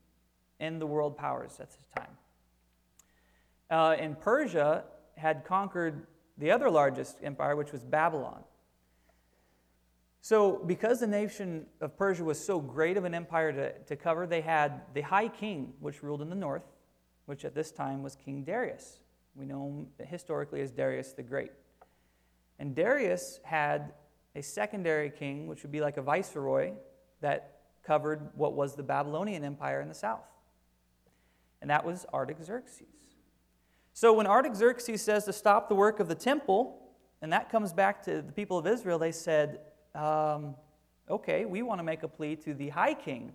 [0.58, 2.16] in the world powers at this time.
[3.70, 4.82] Uh, and Persia
[5.16, 6.04] had conquered
[6.36, 8.42] the other largest empire, which was Babylon.
[10.26, 14.26] So, because the nation of Persia was so great of an empire to, to cover,
[14.26, 16.64] they had the high king, which ruled in the north,
[17.26, 19.02] which at this time was King Darius.
[19.36, 21.52] We know him historically as Darius the Great.
[22.58, 23.92] And Darius had
[24.34, 26.72] a secondary king, which would be like a viceroy,
[27.20, 30.26] that covered what was the Babylonian Empire in the south.
[31.62, 32.88] And that was Artaxerxes.
[33.92, 36.80] So when Artaxerxes says to stop the work of the temple,
[37.22, 39.60] and that comes back to the people of Israel, they said,
[39.96, 40.54] um,
[41.10, 43.32] okay, we want to make a plea to the high king,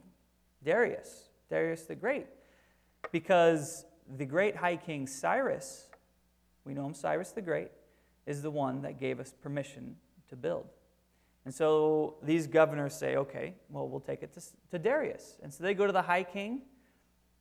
[0.63, 2.27] Darius, Darius the Great,
[3.11, 3.85] because
[4.17, 5.87] the great high king Cyrus,
[6.65, 7.71] we know him Cyrus the Great,
[8.25, 9.95] is the one that gave us permission
[10.29, 10.67] to build.
[11.45, 15.37] And so these governors say, okay, well, we'll take it to, to Darius.
[15.41, 16.61] And so they go to the high king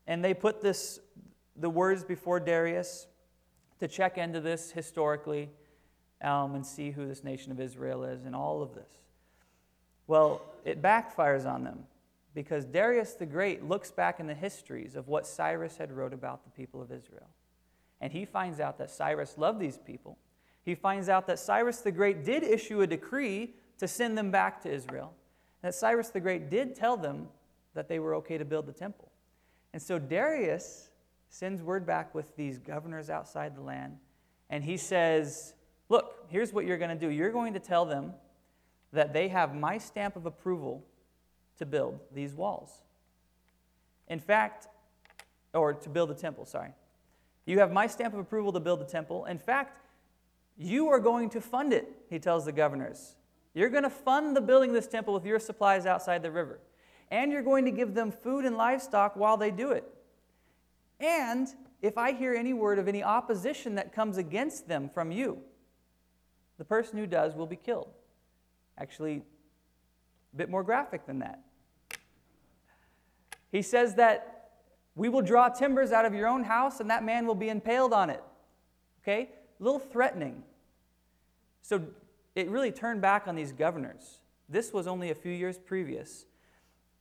[0.07, 1.01] and they put this,
[1.57, 3.07] the words before Darius
[3.79, 5.51] to check into this historically
[6.23, 8.91] um, and see who this nation of Israel is and all of this.
[10.11, 11.85] Well, it backfires on them
[12.35, 16.42] because Darius the Great looks back in the histories of what Cyrus had wrote about
[16.42, 17.29] the people of Israel.
[18.01, 20.18] And he finds out that Cyrus loved these people.
[20.64, 24.61] He finds out that Cyrus the Great did issue a decree to send them back
[24.62, 25.14] to Israel.
[25.62, 27.29] That Cyrus the Great did tell them
[27.75, 29.12] that they were okay to build the temple.
[29.73, 30.90] And so Darius
[31.29, 33.96] sends word back with these governors outside the land,
[34.49, 35.55] and he says,
[35.88, 37.12] Look, here's what you're going to do.
[37.12, 38.12] You're going to tell them
[38.92, 40.85] that they have my stamp of approval
[41.59, 42.83] to build these walls.
[44.09, 44.66] In fact,
[45.55, 46.70] or to build the temple, sorry.
[47.46, 49.24] You have my stamp of approval to build the temple.
[49.24, 49.79] In fact,
[50.57, 53.16] you are going to fund it, he tells the governors.
[53.55, 56.61] You're going to fund the building of this temple with your supplies outside the river.
[57.11, 59.85] And you're going to give them food and livestock while they do it.
[61.00, 61.48] And
[61.83, 65.38] if I hear any word of any opposition that comes against them from you,
[66.59, 67.90] the person who does will be killed.
[68.81, 69.23] Actually,
[70.33, 71.40] a bit more graphic than that.
[73.53, 74.51] He says that
[74.95, 77.93] we will draw timbers out of your own house and that man will be impaled
[77.93, 78.23] on it.
[79.03, 79.31] Okay?
[79.61, 80.43] A little threatening.
[81.62, 81.83] So
[82.35, 84.21] it really turned back on these governors.
[84.49, 86.27] This was only a few years previous.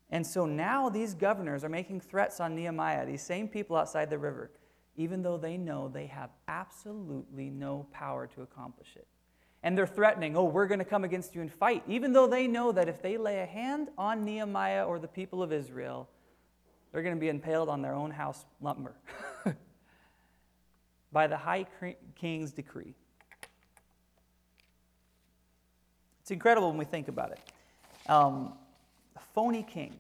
[0.10, 4.18] And so now these governors are making threats on Nehemiah, these same people outside the
[4.18, 4.52] river,
[4.98, 9.08] even though they know they have absolutely no power to accomplish it.
[9.62, 12.48] And they're threatening, oh, we're going to come against you and fight, even though they
[12.48, 16.10] know that if they lay a hand on Nehemiah or the people of Israel,
[16.92, 18.96] they're going to be impaled on their own house lumber
[21.12, 21.68] by the high
[22.16, 22.96] king's decree.
[26.22, 27.40] It's incredible when we think about it.
[28.10, 28.54] Um,
[29.16, 29.98] a phony king.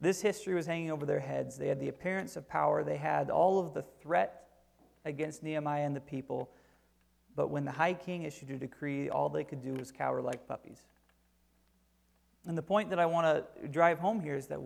[0.00, 1.56] This history was hanging over their heads.
[1.56, 4.41] They had the appearance of power, they had all of the threat
[5.04, 6.50] against Nehemiah and the people.
[7.34, 10.46] But when the high king issued a decree, all they could do was cower like
[10.46, 10.80] puppies.
[12.46, 13.26] And the point that I want
[13.62, 14.60] to drive home here is that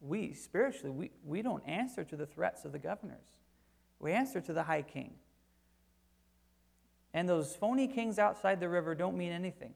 [0.00, 3.24] we, spiritually, we, we don't answer to the threats of the governors.
[4.00, 5.14] We answer to the high king.
[7.14, 9.74] And those phony kings outside the river don't mean anything.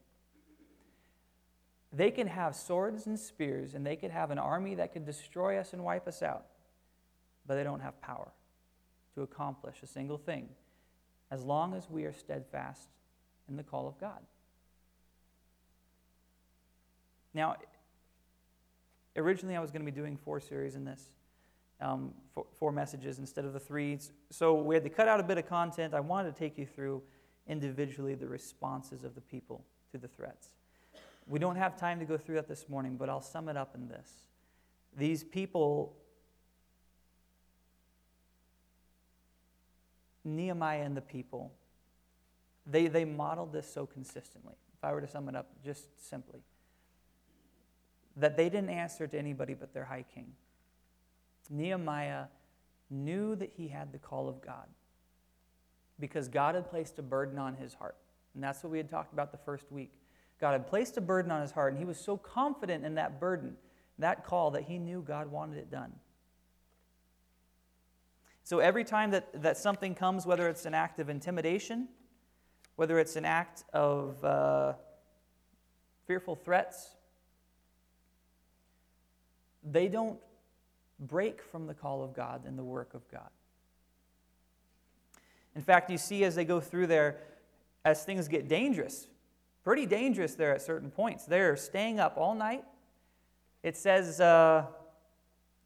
[1.92, 5.58] They can have swords and spears, and they could have an army that could destroy
[5.58, 6.46] us and wipe us out,
[7.46, 8.32] but they don't have power
[9.16, 10.48] to accomplish a single thing
[11.30, 12.88] as long as we are steadfast
[13.48, 14.20] in the call of God.
[17.34, 17.56] Now,
[19.16, 21.08] originally I was going to be doing four series in this,
[21.80, 23.98] um, four, four messages instead of the three.
[24.30, 25.94] So we had to cut out a bit of content.
[25.94, 27.02] I wanted to take you through
[27.48, 30.50] individually the responses of the people to the threats.
[31.26, 33.74] We don't have time to go through that this morning, but I'll sum it up
[33.74, 34.08] in this.
[34.96, 35.96] These people,
[40.26, 41.52] Nehemiah and the people,
[42.66, 44.54] they, they modeled this so consistently.
[44.76, 46.40] If I were to sum it up just simply,
[48.16, 50.32] that they didn't answer to anybody but their high king.
[51.48, 52.24] Nehemiah
[52.90, 54.66] knew that he had the call of God
[55.98, 57.96] because God had placed a burden on his heart.
[58.34, 59.92] And that's what we had talked about the first week.
[60.40, 63.18] God had placed a burden on his heart, and he was so confident in that
[63.18, 63.56] burden,
[63.98, 65.92] that call, that he knew God wanted it done.
[68.46, 71.88] So every time that, that something comes, whether it's an act of intimidation,
[72.76, 74.74] whether it's an act of uh,
[76.06, 76.90] fearful threats,
[79.64, 80.20] they don't
[81.00, 83.30] break from the call of God and the work of God.
[85.56, 87.16] In fact, you see as they go through there,
[87.84, 89.08] as things get dangerous,
[89.64, 91.24] pretty dangerous there at certain points.
[91.24, 92.62] They're staying up all night.
[93.64, 94.66] It says uh,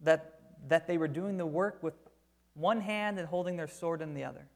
[0.00, 1.92] that, that they were doing the work with
[2.54, 4.46] one hand and holding their sword in the other.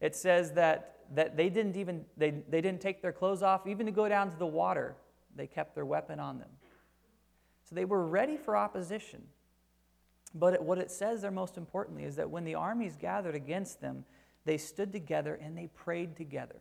[0.00, 3.86] It says that, that they didn't even they, they didn't take their clothes off even
[3.86, 4.96] to go down to the water.
[5.34, 6.48] They kept their weapon on them.
[7.68, 9.22] So they were ready for opposition.
[10.34, 13.80] But it, what it says there most importantly is that when the armies gathered against
[13.80, 14.04] them,
[14.44, 16.56] they stood together and they prayed together.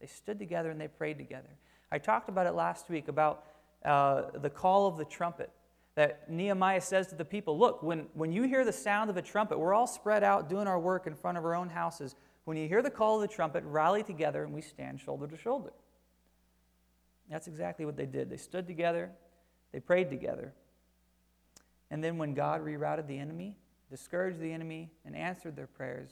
[0.00, 1.48] They stood together and they prayed together.
[1.90, 3.44] I talked about it last week about
[3.84, 5.50] uh, the call of the trumpet.
[5.96, 9.22] That Nehemiah says to the people, Look, when, when you hear the sound of a
[9.22, 12.14] trumpet, we're all spread out doing our work in front of our own houses.
[12.44, 15.36] When you hear the call of the trumpet, rally together and we stand shoulder to
[15.36, 15.72] shoulder.
[17.28, 18.30] That's exactly what they did.
[18.30, 19.10] They stood together,
[19.72, 20.52] they prayed together,
[21.90, 23.56] and then when God rerouted the enemy,
[23.90, 26.10] discouraged the enemy, and answered their prayers,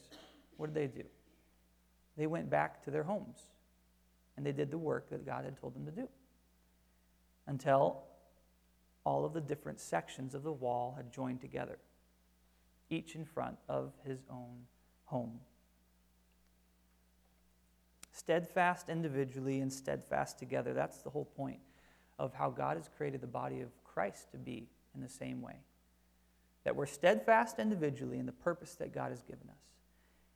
[0.57, 1.07] what did they do?
[2.17, 3.41] They went back to their homes
[4.37, 6.09] and they did the work that God had told them to do
[7.47, 8.05] until
[9.05, 11.79] all of the different sections of the wall had joined together,
[12.91, 14.67] each in front of his own
[15.05, 15.41] home.
[18.13, 20.73] Steadfast individually and steadfast together.
[20.73, 21.61] That's the whole point
[22.19, 25.57] of how God has created the body of Christ to be in the same way.
[26.63, 29.59] That we're steadfast individually in the purpose that God has given us.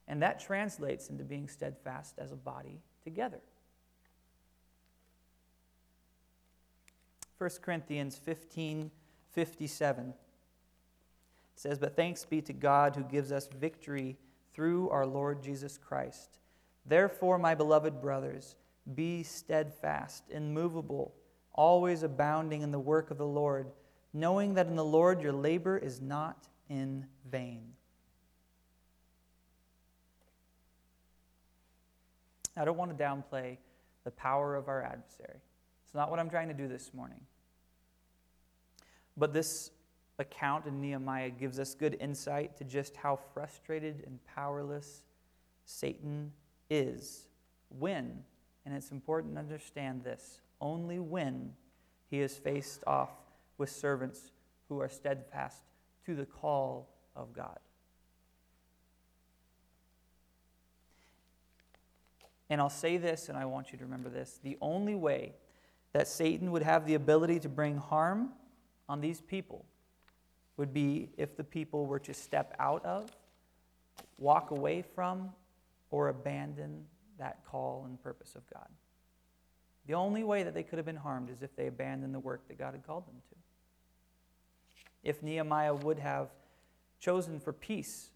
[0.07, 3.41] And that translates into being steadfast as a body together.
[7.39, 8.91] 1 Corinthians 15
[9.33, 10.15] 57
[11.55, 14.17] says, But thanks be to God who gives us victory
[14.55, 16.39] through our Lord Jesus Christ.
[16.87, 18.57] Therefore, my beloved brothers,
[18.95, 21.15] be steadfast, immovable,
[21.53, 23.67] always abounding in the work of the Lord
[24.13, 27.63] knowing that in the Lord your labor is not in vain.
[32.57, 33.59] I don't want to downplay
[34.05, 35.39] the power of our adversary.
[35.89, 37.21] It's not what I'm trying to do this morning.
[39.17, 39.71] But this
[40.19, 45.05] account in Nehemiah gives us good insight to just how frustrated and powerless
[45.65, 46.31] Satan
[46.69, 47.27] is
[47.71, 48.23] when,
[48.67, 51.55] and it's important to understand this, only when
[52.11, 53.11] he is faced off
[53.57, 54.31] with servants
[54.69, 55.63] who are steadfast
[56.05, 57.59] to the call of God.
[62.51, 65.33] And I'll say this, and I want you to remember this the only way
[65.99, 68.29] that Satan would have the ability to bring harm
[68.89, 69.65] on these people
[70.57, 73.11] would be if the people were to step out of,
[74.17, 75.29] walk away from,
[75.91, 76.85] or abandon
[77.19, 78.69] that call and purpose of God.
[79.89, 82.47] The only way that they could have been harmed is if they abandoned the work
[82.47, 83.37] that God had called them to.
[85.03, 86.29] If Nehemiah would have
[87.01, 88.11] chosen for peace,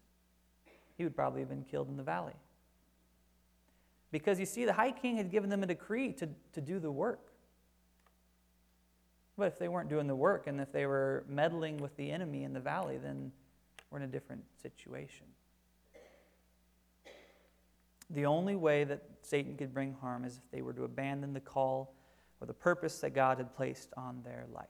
[0.95, 2.37] he would probably have been killed in the valley.
[4.09, 6.89] Because you see, the high king had given them a decree to, to do the
[6.89, 7.32] work.
[9.37, 12.43] But if they weren't doing the work and if they were meddling with the enemy
[12.43, 13.31] in the valley, then
[13.89, 15.25] we're in a different situation.
[18.09, 21.39] The only way that Satan could bring harm is if they were to abandon the
[21.39, 21.95] call
[22.39, 24.67] or the purpose that God had placed on their life.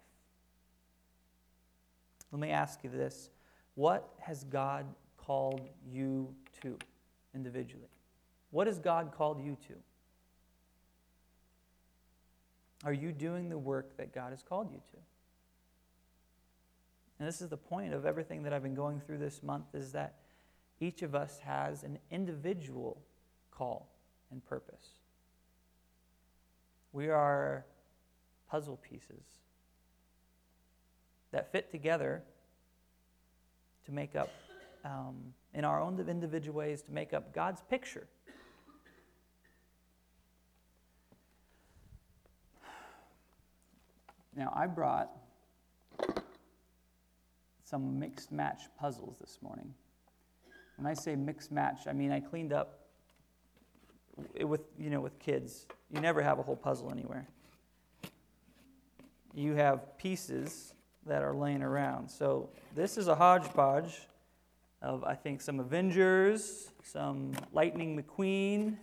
[2.32, 3.30] Let me ask you this
[3.76, 4.86] What has God
[5.18, 6.78] called you to
[7.36, 7.90] individually?
[8.52, 9.74] What has God called you to?
[12.84, 14.98] Are you doing the work that God has called you to?
[17.20, 19.94] And this is the point of everything that I've been going through this month is
[19.94, 20.16] that
[20.80, 23.02] each of us has an individual
[23.52, 23.88] call
[24.32, 24.86] and purpose.
[26.92, 27.66] We are
[28.50, 29.24] puzzle pieces
[31.32, 32.24] that fit together
[33.86, 34.30] to make up,
[34.84, 38.08] um, in our own individual ways, to make up God's picture
[44.36, 45.10] Now, I brought
[47.64, 49.74] some mixed match puzzles this morning.
[50.78, 52.80] When I say mixed match, I mean I cleaned up
[54.42, 55.68] with, you know, with kids.
[55.92, 57.28] You never have a whole puzzle anywhere.
[59.34, 60.74] You have pieces
[61.06, 62.10] that are laying around.
[62.10, 64.02] So this is a hodgepodge
[64.82, 68.78] of, I think, some Avengers, some Lightning McQueen,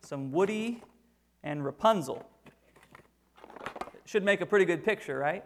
[0.00, 0.82] some Woody,
[1.42, 2.24] and Rapunzel.
[4.08, 5.44] Should make a pretty good picture, right?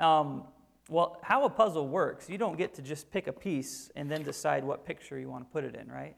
[0.00, 0.44] Um,
[0.88, 4.22] well, how a puzzle works, you don't get to just pick a piece and then
[4.22, 6.16] decide what picture you want to put it in, right?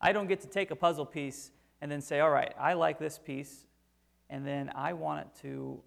[0.00, 1.50] I don't get to take a puzzle piece
[1.80, 3.66] and then say, all right, I like this piece,
[4.30, 5.80] and then I want it to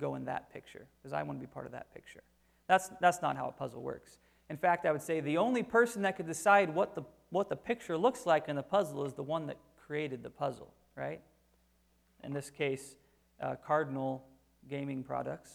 [0.00, 2.24] go in that picture because I want to be part of that picture.
[2.66, 4.18] That's, that's not how a puzzle works.
[4.48, 7.56] In fact, I would say the only person that could decide what the, what the
[7.56, 11.20] picture looks like in the puzzle is the one that created the puzzle, right?
[12.24, 12.96] In this case,
[13.40, 14.24] uh, Cardinal
[14.68, 15.50] Gaming Products,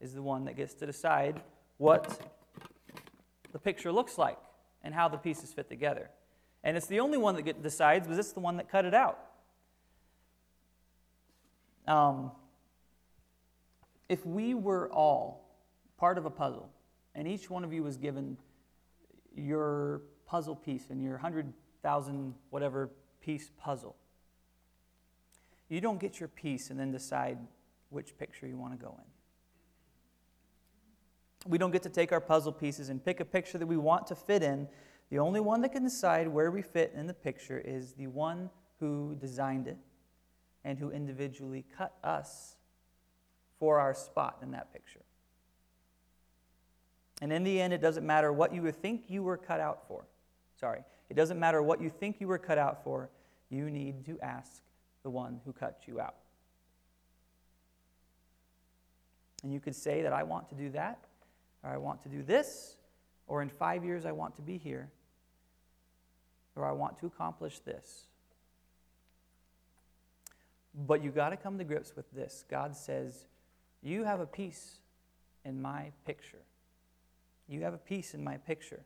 [0.00, 1.40] is the one that gets to decide
[1.78, 2.20] what
[3.52, 4.38] the picture looks like
[4.82, 6.10] and how the pieces fit together.
[6.62, 8.94] And it's the only one that get, decides because it's the one that cut it
[8.94, 9.18] out.
[11.86, 12.32] Um,
[14.08, 15.44] if we were all
[15.98, 16.70] part of a puzzle,
[17.14, 18.36] and each one of you was given
[19.36, 22.90] your puzzle piece and your 100,000 whatever
[23.20, 23.96] piece puzzle,
[25.68, 27.38] you don't get your piece and then decide
[27.90, 31.50] which picture you want to go in.
[31.50, 34.06] We don't get to take our puzzle pieces and pick a picture that we want
[34.08, 34.68] to fit in.
[35.10, 38.50] The only one that can decide where we fit in the picture is the one
[38.80, 39.76] who designed it
[40.64, 42.56] and who individually cut us
[43.58, 45.02] for our spot in that picture.
[47.22, 50.06] And in the end, it doesn't matter what you think you were cut out for.
[50.58, 50.80] Sorry.
[51.10, 53.10] It doesn't matter what you think you were cut out for.
[53.50, 54.63] You need to ask
[55.04, 56.16] the one who cut you out.
[59.44, 61.04] And you could say that I want to do that,
[61.62, 62.76] or I want to do this,
[63.28, 64.90] or in five years I want to be here,
[66.56, 68.06] or I want to accomplish this.
[70.74, 72.44] But you got to come to grips with this.
[72.50, 73.26] God says,
[73.82, 74.78] You have a piece
[75.44, 76.42] in my picture.
[77.46, 78.80] You have a piece in my picture.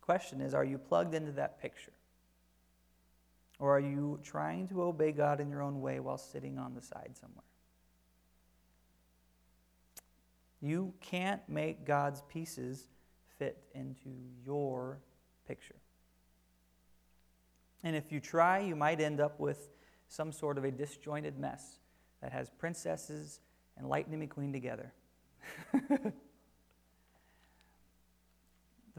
[0.00, 1.92] Question is, are you plugged into that picture?
[3.58, 6.82] Or are you trying to obey God in your own way while sitting on the
[6.82, 7.42] side somewhere?
[10.60, 12.88] You can't make God's pieces
[13.38, 14.10] fit into
[14.44, 15.00] your
[15.46, 15.76] picture.
[17.82, 19.68] And if you try, you might end up with
[20.08, 21.78] some sort of a disjointed mess
[22.20, 23.40] that has princesses
[23.76, 24.92] and Lightning McQueen together.
[25.72, 26.12] the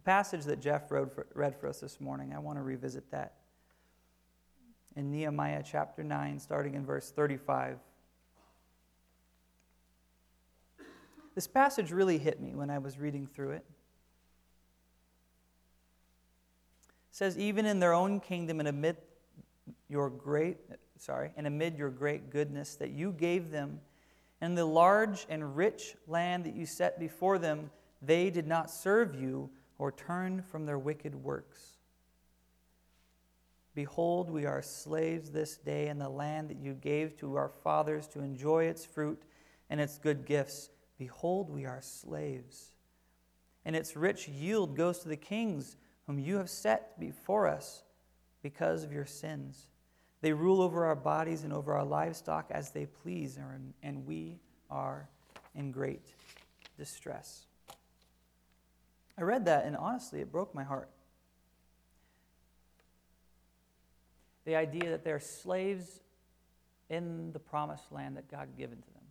[0.03, 3.33] passage that Jeff read for us this morning, I want to revisit that
[4.97, 7.77] in Nehemiah chapter 9, starting in verse 35.
[11.35, 13.63] This passage really hit me when I was reading through it.
[16.87, 18.97] It says, even in their own kingdom and amid
[19.87, 20.57] your great
[20.99, 23.79] sorry, and amid your great goodness that you gave them,
[24.41, 27.71] and the large and rich land that you set before them,
[28.01, 31.76] they did not serve you or turn from their wicked works.
[33.77, 38.07] Behold, we are slaves this day in the land that you gave to our fathers
[38.07, 39.21] to enjoy its fruit
[39.69, 40.71] and its good gifts.
[40.97, 42.71] Behold, we are slaves.
[43.65, 47.83] And its rich yield goes to the kings whom you have set before us
[48.41, 49.67] because of your sins.
[50.21, 53.37] They rule over our bodies and over our livestock as they please,
[53.83, 54.39] and we
[54.71, 55.07] are
[55.53, 56.15] in great
[56.79, 57.45] distress.
[59.19, 60.89] I read that, and honestly, it broke my heart.
[64.47, 65.99] The idea that they're slaves
[66.89, 69.03] in the promised land that God given to them,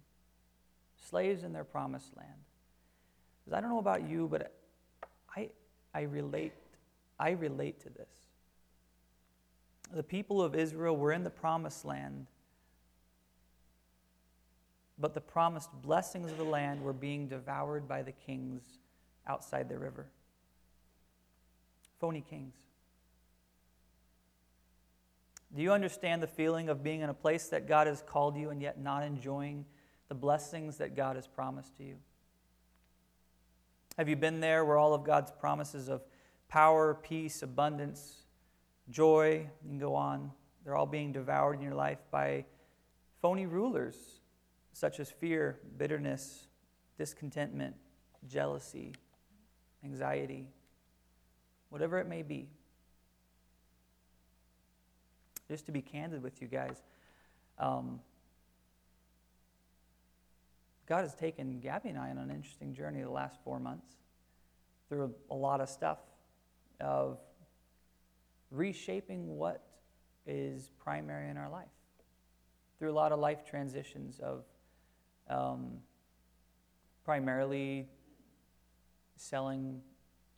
[1.09, 2.41] slaves in their promised land.
[3.45, 4.53] Because I don't know about you, but
[5.37, 5.51] I,
[5.95, 6.55] I relate.
[7.18, 8.09] I relate to this
[9.95, 12.26] the people of Israel were in the promised land,
[14.99, 18.62] but the promised blessings of the land were being devoured by the kings
[19.26, 20.07] outside the river.
[22.01, 22.55] Phony kings.
[25.57, 28.51] Do you understand the feeling of being in a place that God has called you
[28.51, 29.65] and yet not enjoying
[30.09, 31.97] the blessings that God has promised to you?
[33.97, 36.03] Have you been there where all of God's promises of
[36.49, 38.25] power, peace, abundance,
[38.91, 40.31] joy, you can go on.
[40.65, 42.45] They're all being devoured in your life by
[43.21, 44.21] phony rulers
[44.73, 46.49] such as fear, bitterness,
[46.99, 47.75] discontentment,
[48.29, 48.93] jealousy,
[49.85, 50.49] anxiety,
[51.71, 52.49] whatever it may be.
[55.49, 56.83] Just to be candid with you guys,
[57.59, 58.01] um,
[60.87, 63.95] God has taken Gabby and I on an interesting journey the last four months
[64.89, 65.99] through a lot of stuff
[66.81, 67.19] of
[68.51, 69.63] reshaping what
[70.27, 71.69] is primary in our life
[72.79, 74.45] through a lot of life transitions of
[75.29, 75.79] um,
[77.05, 77.89] primarily
[79.17, 79.81] selling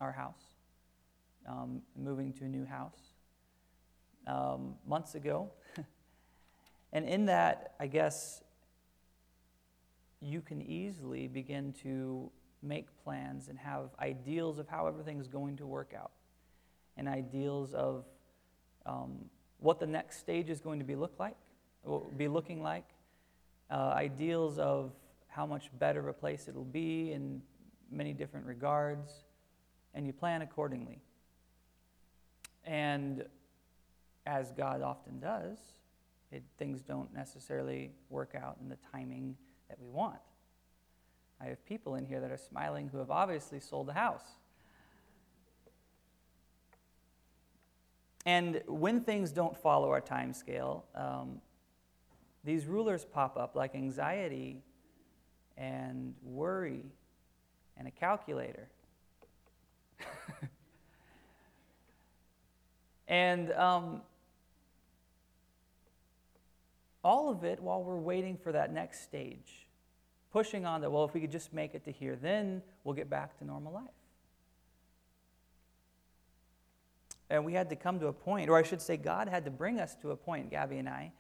[0.01, 0.55] our house,
[1.49, 3.08] um, moving to a new house
[4.29, 5.51] um, months ago.
[6.93, 8.43] and in that, I guess
[10.20, 12.31] you can easily begin to
[12.62, 16.11] make plans and have ideals of how everything's going to work out
[16.97, 18.05] and ideals of
[18.85, 19.24] um,
[19.61, 21.37] what the next stage is going to be look like,
[22.16, 22.85] be looking like,
[23.70, 24.93] uh, ideals of
[25.29, 27.41] how much better a place it'll be in
[27.91, 29.12] many different regards,
[29.95, 31.01] and you plan accordingly.
[32.64, 33.24] And
[34.29, 35.57] as God often does,
[36.31, 39.35] it, things don't necessarily work out in the timing
[39.68, 40.18] that we want.
[41.41, 44.37] I have people in here that are smiling who have obviously sold a house.
[48.26, 51.41] And when things don't follow our time scale, um,
[52.45, 54.62] these rulers pop up like anxiety
[55.57, 56.85] and worry
[57.79, 58.68] and a calculator.
[63.09, 64.03] and um,
[67.09, 69.67] all of it while we're waiting for that next stage,
[70.31, 73.09] pushing on that, well, if we could just make it to here, then we'll get
[73.09, 73.85] back to normal life.
[77.31, 79.51] And we had to come to a point, or I should say, God had to
[79.51, 81.13] bring us to a point, Gabby and I,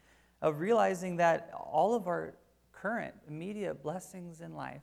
[0.42, 2.34] of realizing that all of our
[2.70, 4.82] current immediate blessings in life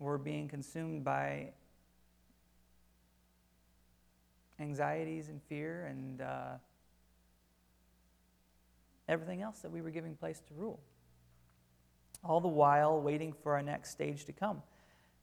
[0.00, 1.52] were being consumed by
[4.58, 6.54] anxieties and fear and uh,
[9.08, 10.80] everything else that we were giving place to rule.
[12.24, 14.62] All the while waiting for our next stage to come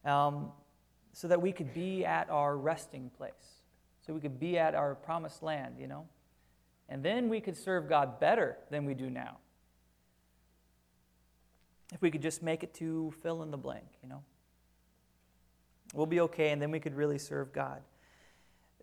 [0.06, 0.52] um,
[1.14, 3.56] so that we could be at our resting place
[4.06, 6.08] so we could be at our promised land, you know?
[6.88, 9.38] And then we could serve God better than we do now.
[11.94, 14.22] If we could just make it to fill in the blank, you know?
[15.94, 17.82] We'll be okay, and then we could really serve God.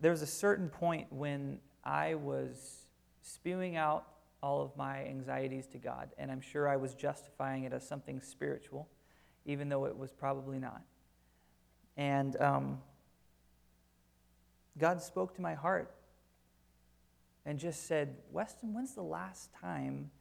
[0.01, 2.87] There was a certain point when I was
[3.21, 4.07] spewing out
[4.43, 8.19] all of my anxieties to God, and I'm sure I was justifying it as something
[8.19, 8.89] spiritual,
[9.45, 10.81] even though it was probably not.
[11.95, 12.81] And um,
[14.77, 15.95] God spoke to my heart
[17.45, 20.11] and just said, Weston, when's the last time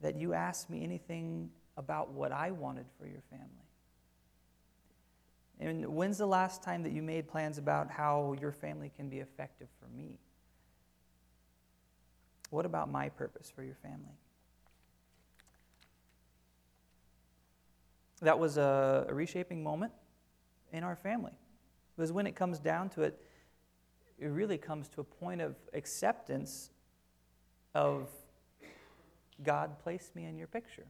[0.00, 3.44] that you asked me anything about what I wanted for your family?
[5.60, 9.18] And when's the last time that you made plans about how your family can be
[9.18, 10.18] effective for me?
[12.50, 14.16] What about my purpose for your family?
[18.20, 19.92] that was a, a reshaping moment
[20.72, 21.32] in our family.
[21.96, 23.20] Because when it comes down to it,
[24.18, 26.70] it really comes to a point of acceptance
[27.74, 28.08] of
[29.42, 30.86] God placed me in your picture.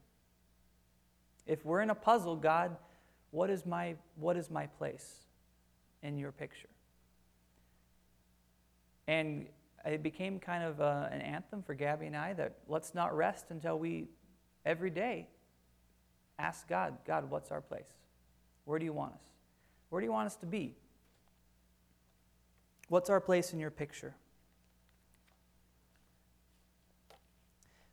[1.47, 2.77] If we're in a puzzle, God,
[3.31, 5.27] what is my, what is my place
[6.03, 6.69] in your picture?
[9.07, 9.47] And
[9.85, 13.17] it became kind of a, uh, an anthem for Gabby and I that let's not
[13.17, 14.09] rest until we,
[14.65, 15.29] every day,
[16.39, 17.89] ask God, God, what's our place?
[18.65, 19.23] Where do you want us?
[19.91, 20.75] Where do you want us to be?
[22.89, 24.15] What's our place in your picture?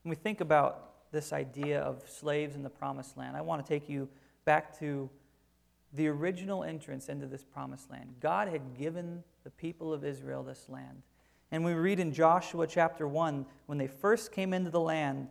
[0.03, 3.67] When we think about this idea of slaves in the promised land, I want to
[3.67, 4.07] take you
[4.43, 5.09] back to
[5.93, 8.15] the original entrance into this promised land.
[8.19, 11.01] God had given the people of Israel this land.
[11.51, 15.27] And we read in Joshua chapter 1, when they first came into the land,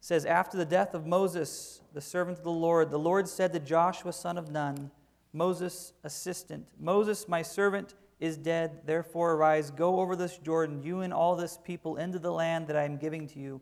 [0.00, 3.60] says, After the death of Moses, the servant of the Lord, the Lord said to
[3.60, 4.90] Joshua, son of Nun,
[5.32, 8.82] Moses' assistant, Moses, my servant, is dead.
[8.84, 12.76] Therefore, arise, go over this Jordan, you and all this people, into the land that
[12.76, 13.60] I am giving to you,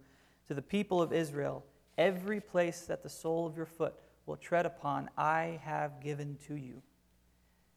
[0.49, 1.65] to the people of Israel.
[1.97, 3.95] Every place that the sole of your foot
[4.27, 6.83] will tread upon, I have given to you.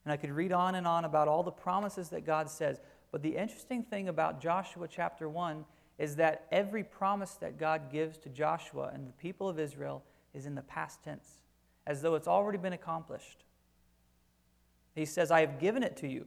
[0.04, 2.82] And I could read on and on about all the promises that God says.
[3.12, 5.66] But the interesting thing about Joshua chapter 1
[5.99, 10.03] is that every promise that God gives to Joshua and the people of Israel
[10.34, 11.39] is in the past tense,
[11.86, 13.43] as though it's already been accomplished.
[14.95, 16.26] He says, I have given it to you.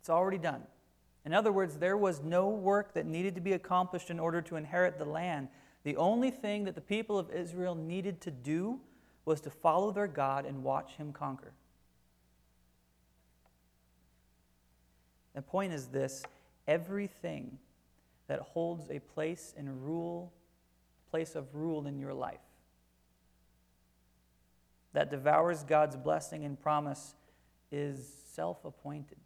[0.00, 0.62] It's already done.
[1.24, 4.56] In other words, there was no work that needed to be accomplished in order to
[4.56, 5.48] inherit the land.
[5.82, 8.80] The only thing that the people of Israel needed to do
[9.24, 11.52] was to follow their God and watch him conquer.
[15.34, 16.22] The point is this
[16.66, 17.58] everything
[18.26, 20.32] that holds a place in rule,
[21.10, 22.40] place of rule in your life,
[24.92, 27.14] that devours God's blessing and promise
[27.70, 29.18] is self appointed.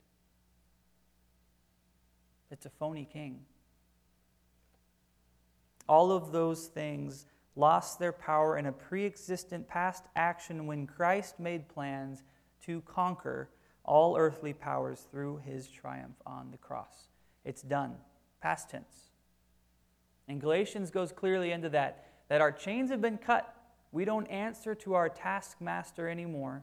[2.51, 3.41] It's a phony king.
[5.89, 7.27] All of those things
[7.57, 12.23] lost their power in a pre existent past action when Christ made plans
[12.65, 13.49] to conquer
[13.85, 17.09] all earthly powers through his triumph on the cross.
[17.45, 17.97] It's done.
[18.41, 19.11] Past tense.
[20.29, 23.55] And Galatians goes clearly into that, that our chains have been cut.
[23.93, 26.63] We don't answer to our taskmaster anymore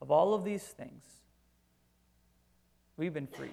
[0.00, 1.04] of all of these things.
[2.96, 3.52] We've been freed.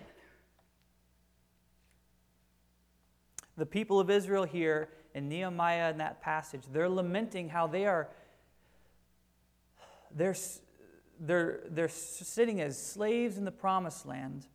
[3.57, 8.09] The people of Israel here in Nehemiah in that passage, they're lamenting how they are
[10.15, 10.35] they're,
[11.19, 14.45] they're, they're sitting as slaves in the promised land.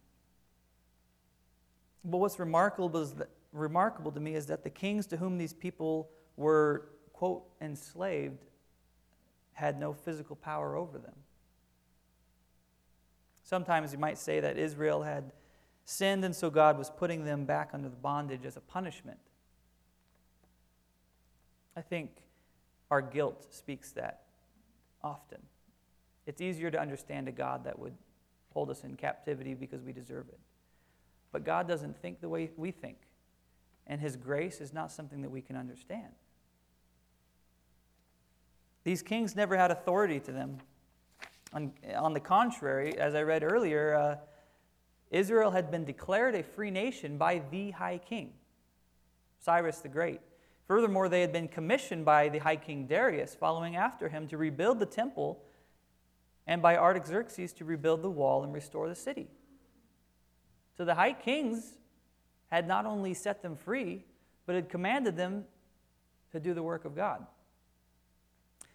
[2.05, 5.53] But what's remarkable, is that, remarkable to me is that the kings to whom these
[5.53, 8.45] people were, quote, enslaved
[9.53, 11.17] had no physical power over them.
[13.43, 15.33] Sometimes you might say that Israel had
[15.85, 19.19] sinned, and so God was putting them back under the bondage as a punishment.
[21.77, 22.11] I think
[22.91, 24.23] our guilt speaks that
[25.03, 25.41] often.
[26.31, 27.93] It's easier to understand a God that would
[28.55, 30.39] hold us in captivity because we deserve it.
[31.33, 32.99] But God doesn't think the way we think,
[33.89, 36.13] and His grace is not something that we can understand.
[38.85, 40.59] These kings never had authority to them.
[41.53, 44.17] On, on the contrary, as I read earlier, uh,
[45.11, 48.35] Israel had been declared a free nation by the high king,
[49.41, 50.21] Cyrus the Great.
[50.69, 54.79] Furthermore, they had been commissioned by the high king Darius, following after him, to rebuild
[54.79, 55.43] the temple,
[56.47, 59.29] and by Artaxerxes to rebuild the wall and restore the city.
[60.77, 61.75] So the high kings
[62.49, 64.05] had not only set them free,
[64.47, 65.45] but had commanded them
[66.33, 67.27] to do the work of God.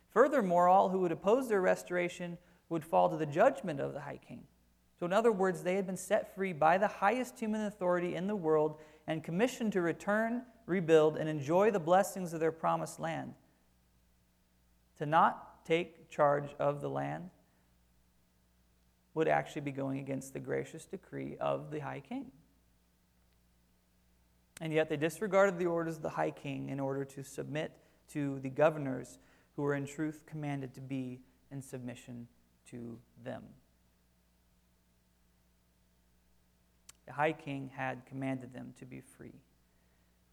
[0.10, 2.38] Furthermore, all who would oppose their restoration
[2.70, 4.44] would fall to the judgment of the high king.
[4.98, 8.28] So, in other words, they had been set free by the highest human authority in
[8.28, 13.34] the world and commissioned to return, rebuild, and enjoy the blessings of their promised land.
[15.00, 17.30] To not take charge of the land
[19.16, 22.32] would actually be going against the gracious decree of the high king.
[24.62, 27.72] And yet they disregarded the orders of the high king in order to submit
[28.14, 29.18] to the governors
[29.56, 32.28] who were in truth commanded to be in submission
[32.70, 33.44] to them.
[37.06, 39.42] the high king had commanded them to be free.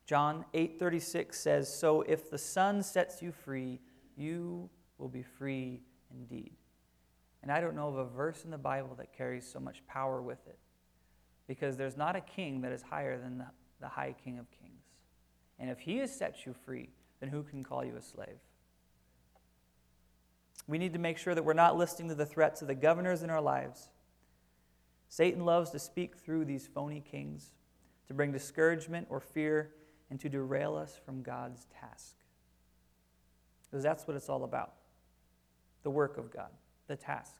[0.06, 3.80] John 8:36 says, "So if the Son sets you free,
[4.16, 6.56] you will be free indeed."
[7.42, 10.22] And I don't know of a verse in the Bible that carries so much power
[10.22, 10.58] with it.
[11.48, 13.46] Because there's not a king that is higher than the,
[13.80, 14.84] the high king of kings.
[15.58, 16.90] And if he has set you free,
[17.20, 18.38] then who can call you a slave?
[20.66, 23.22] We need to make sure that we're not listening to the threats of the governors
[23.22, 23.90] in our lives.
[25.08, 27.52] Satan loves to speak through these phony kings
[28.08, 29.72] to bring discouragement or fear
[30.10, 32.14] and to derail us from God's task.
[33.70, 34.74] Because that's what it's all about
[35.82, 36.50] the work of God,
[36.92, 37.34] the task.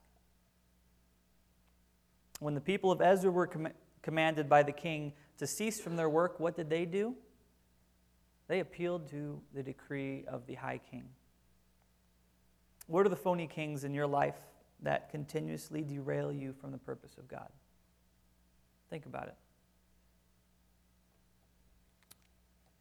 [2.40, 3.68] When the people of Ezra were com-
[4.00, 7.14] commanded by the king to cease from their work, what did they do?
[8.48, 11.04] They appealed to the decree of the high king.
[12.86, 14.40] What are the phony kings in your life
[14.80, 17.48] that continuously derail you from the purpose of God?
[18.88, 19.36] Think about it.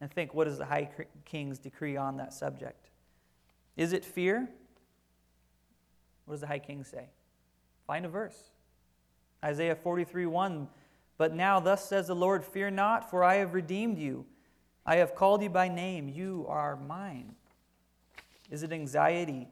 [0.00, 0.88] And think what does the high
[1.26, 2.88] king's decree on that subject?
[3.76, 4.48] Is it fear?
[6.32, 7.10] What does the high king say?
[7.86, 8.52] Find a verse.
[9.44, 10.66] Isaiah 43 1.
[11.18, 14.24] But now, thus says the Lord, Fear not, for I have redeemed you.
[14.86, 16.08] I have called you by name.
[16.08, 17.34] You are mine.
[18.50, 19.46] Is it anxiety?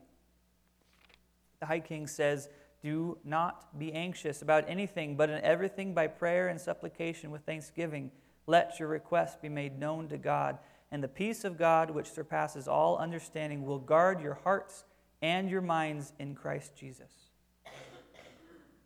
[1.59, 2.49] The High King says,
[2.83, 8.11] Do not be anxious about anything, but in everything by prayer and supplication with thanksgiving.
[8.47, 10.57] Let your requests be made known to God,
[10.91, 14.85] and the peace of God, which surpasses all understanding, will guard your hearts
[15.23, 17.13] and your minds in Christ Jesus.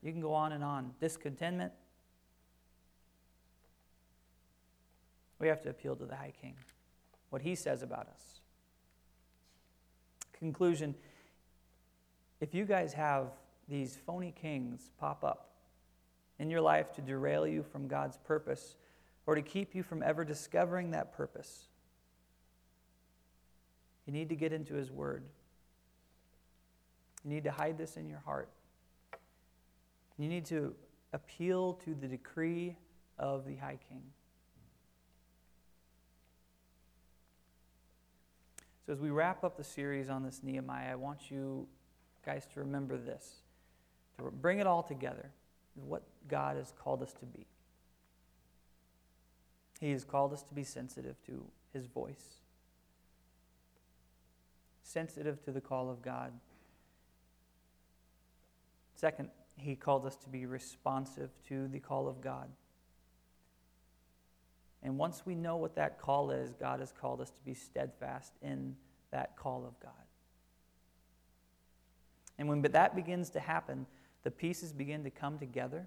[0.03, 0.93] You can go on and on.
[1.01, 1.72] Discontentment.
[5.39, 6.55] We have to appeal to the High King,
[7.30, 8.41] what he says about us.
[10.39, 10.95] Conclusion
[12.41, 13.28] if you guys have
[13.68, 15.49] these phony kings pop up
[16.39, 18.76] in your life to derail you from God's purpose
[19.26, 21.68] or to keep you from ever discovering that purpose,
[24.07, 25.24] you need to get into His Word.
[27.25, 28.51] You need to hide this in your heart.
[30.18, 30.75] You need to
[31.12, 32.77] appeal to the decree
[33.18, 34.03] of the High King.
[38.87, 41.66] So, as we wrap up the series on this Nehemiah, I want you
[42.27, 43.37] guys to remember this,
[44.18, 45.31] to bring it all together,
[45.75, 47.47] what God has called us to be.
[49.81, 52.41] He has called us to be sensitive to His voice,
[54.83, 56.33] sensitive to the call of God.
[59.05, 59.29] Second,
[59.59, 62.49] He called us to be responsive to the call of God.
[64.83, 68.33] And once we know what that call is, God has called us to be steadfast
[68.41, 68.75] in
[69.11, 69.93] that call of God.
[72.39, 73.85] And when that begins to happen,
[74.23, 75.87] the pieces begin to come together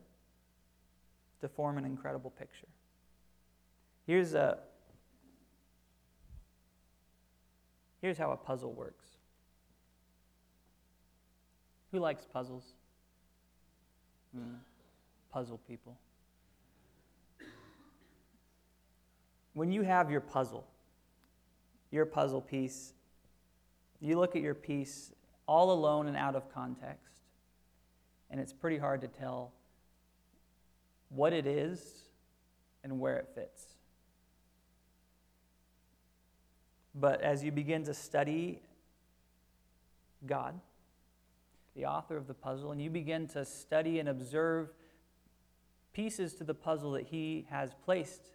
[1.42, 2.68] to form an incredible picture.
[4.06, 4.60] Here's a
[8.00, 9.08] Here's how a puzzle works.
[11.92, 12.77] Who likes puzzles?
[14.38, 14.56] Mm,
[15.32, 15.98] puzzle people.
[19.54, 20.68] When you have your puzzle,
[21.90, 22.94] your puzzle piece,
[24.00, 25.12] you look at your piece
[25.48, 27.22] all alone and out of context,
[28.30, 29.52] and it's pretty hard to tell
[31.10, 32.04] what it is
[32.84, 33.64] and where it fits.
[36.94, 38.62] But as you begin to study
[40.26, 40.60] God,
[41.78, 44.74] the author of the puzzle, and you begin to study and observe
[45.94, 48.32] pieces to the puzzle that he has placed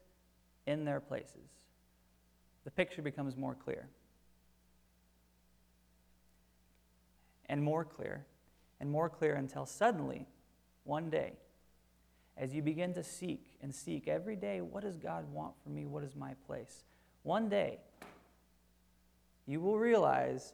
[0.64, 1.50] in their places,
[2.64, 3.88] the picture becomes more clear.
[7.46, 8.24] And more clear,
[8.80, 10.26] and more clear until suddenly,
[10.84, 11.32] one day,
[12.36, 15.84] as you begin to seek and seek every day, what does God want for me?
[15.84, 16.84] What is my place?
[17.24, 17.80] One day,
[19.46, 20.52] you will realize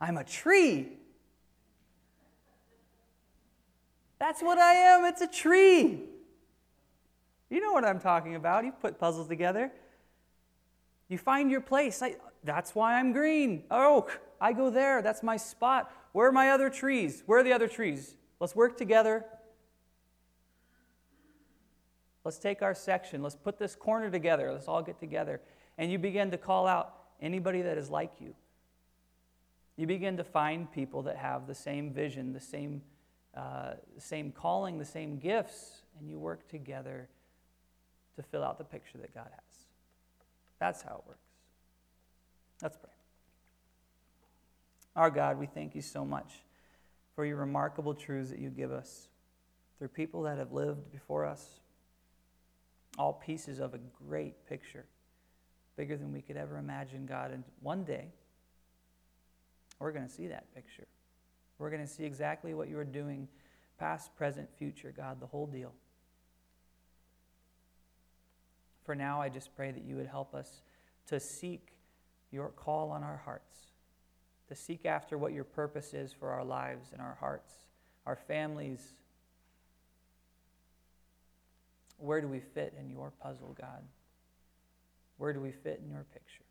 [0.00, 0.98] I'm a tree.
[4.18, 5.04] That's what I am.
[5.04, 6.00] It's a tree.
[7.50, 8.64] You know what I'm talking about.
[8.64, 9.70] You've put puzzles together.
[11.08, 12.02] You find your place.
[12.02, 13.64] I, that's why I'm green.
[13.70, 14.08] Oh,
[14.40, 15.02] I go there.
[15.02, 15.92] That's my spot.
[16.12, 17.22] Where are my other trees?
[17.26, 18.16] Where are the other trees?
[18.40, 19.24] Let's work together.
[22.24, 23.22] Let's take our section.
[23.22, 24.50] Let's put this corner together.
[24.52, 25.40] Let's all get together.
[25.78, 28.34] And you begin to call out anybody that is like you.
[29.76, 32.82] You begin to find people that have the same vision, the same,
[33.36, 37.08] uh, same calling, the same gifts, and you work together
[38.16, 39.56] to fill out the picture that God has.
[40.58, 41.20] That's how it works.
[42.62, 42.90] Let's pray.
[44.94, 46.32] Our God, we thank you so much
[47.14, 49.08] for your remarkable truths that you give us
[49.78, 51.60] through people that have lived before us,
[52.98, 53.78] all pieces of a
[54.08, 54.86] great picture
[55.76, 57.30] bigger than we could ever imagine, God.
[57.30, 58.06] And one day,
[59.78, 60.86] we're going to see that picture.
[61.58, 63.28] We're going to see exactly what you are doing,
[63.78, 65.72] past, present, future, God, the whole deal.
[68.84, 70.62] For now, I just pray that you would help us
[71.08, 71.72] to seek
[72.30, 73.58] your call on our hearts,
[74.48, 77.52] to seek after what your purpose is for our lives and our hearts,
[78.04, 78.82] our families.
[81.98, 83.82] Where do we fit in your puzzle, God?
[85.16, 86.44] Where do we fit in your picture?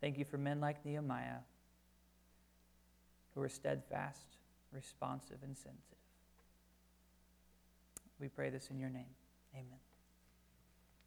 [0.00, 1.40] Thank you for men like Nehemiah
[3.36, 4.38] who are steadfast,
[4.72, 5.82] responsive, and sensitive.
[8.18, 9.14] We pray this in your name.
[9.54, 9.85] Amen.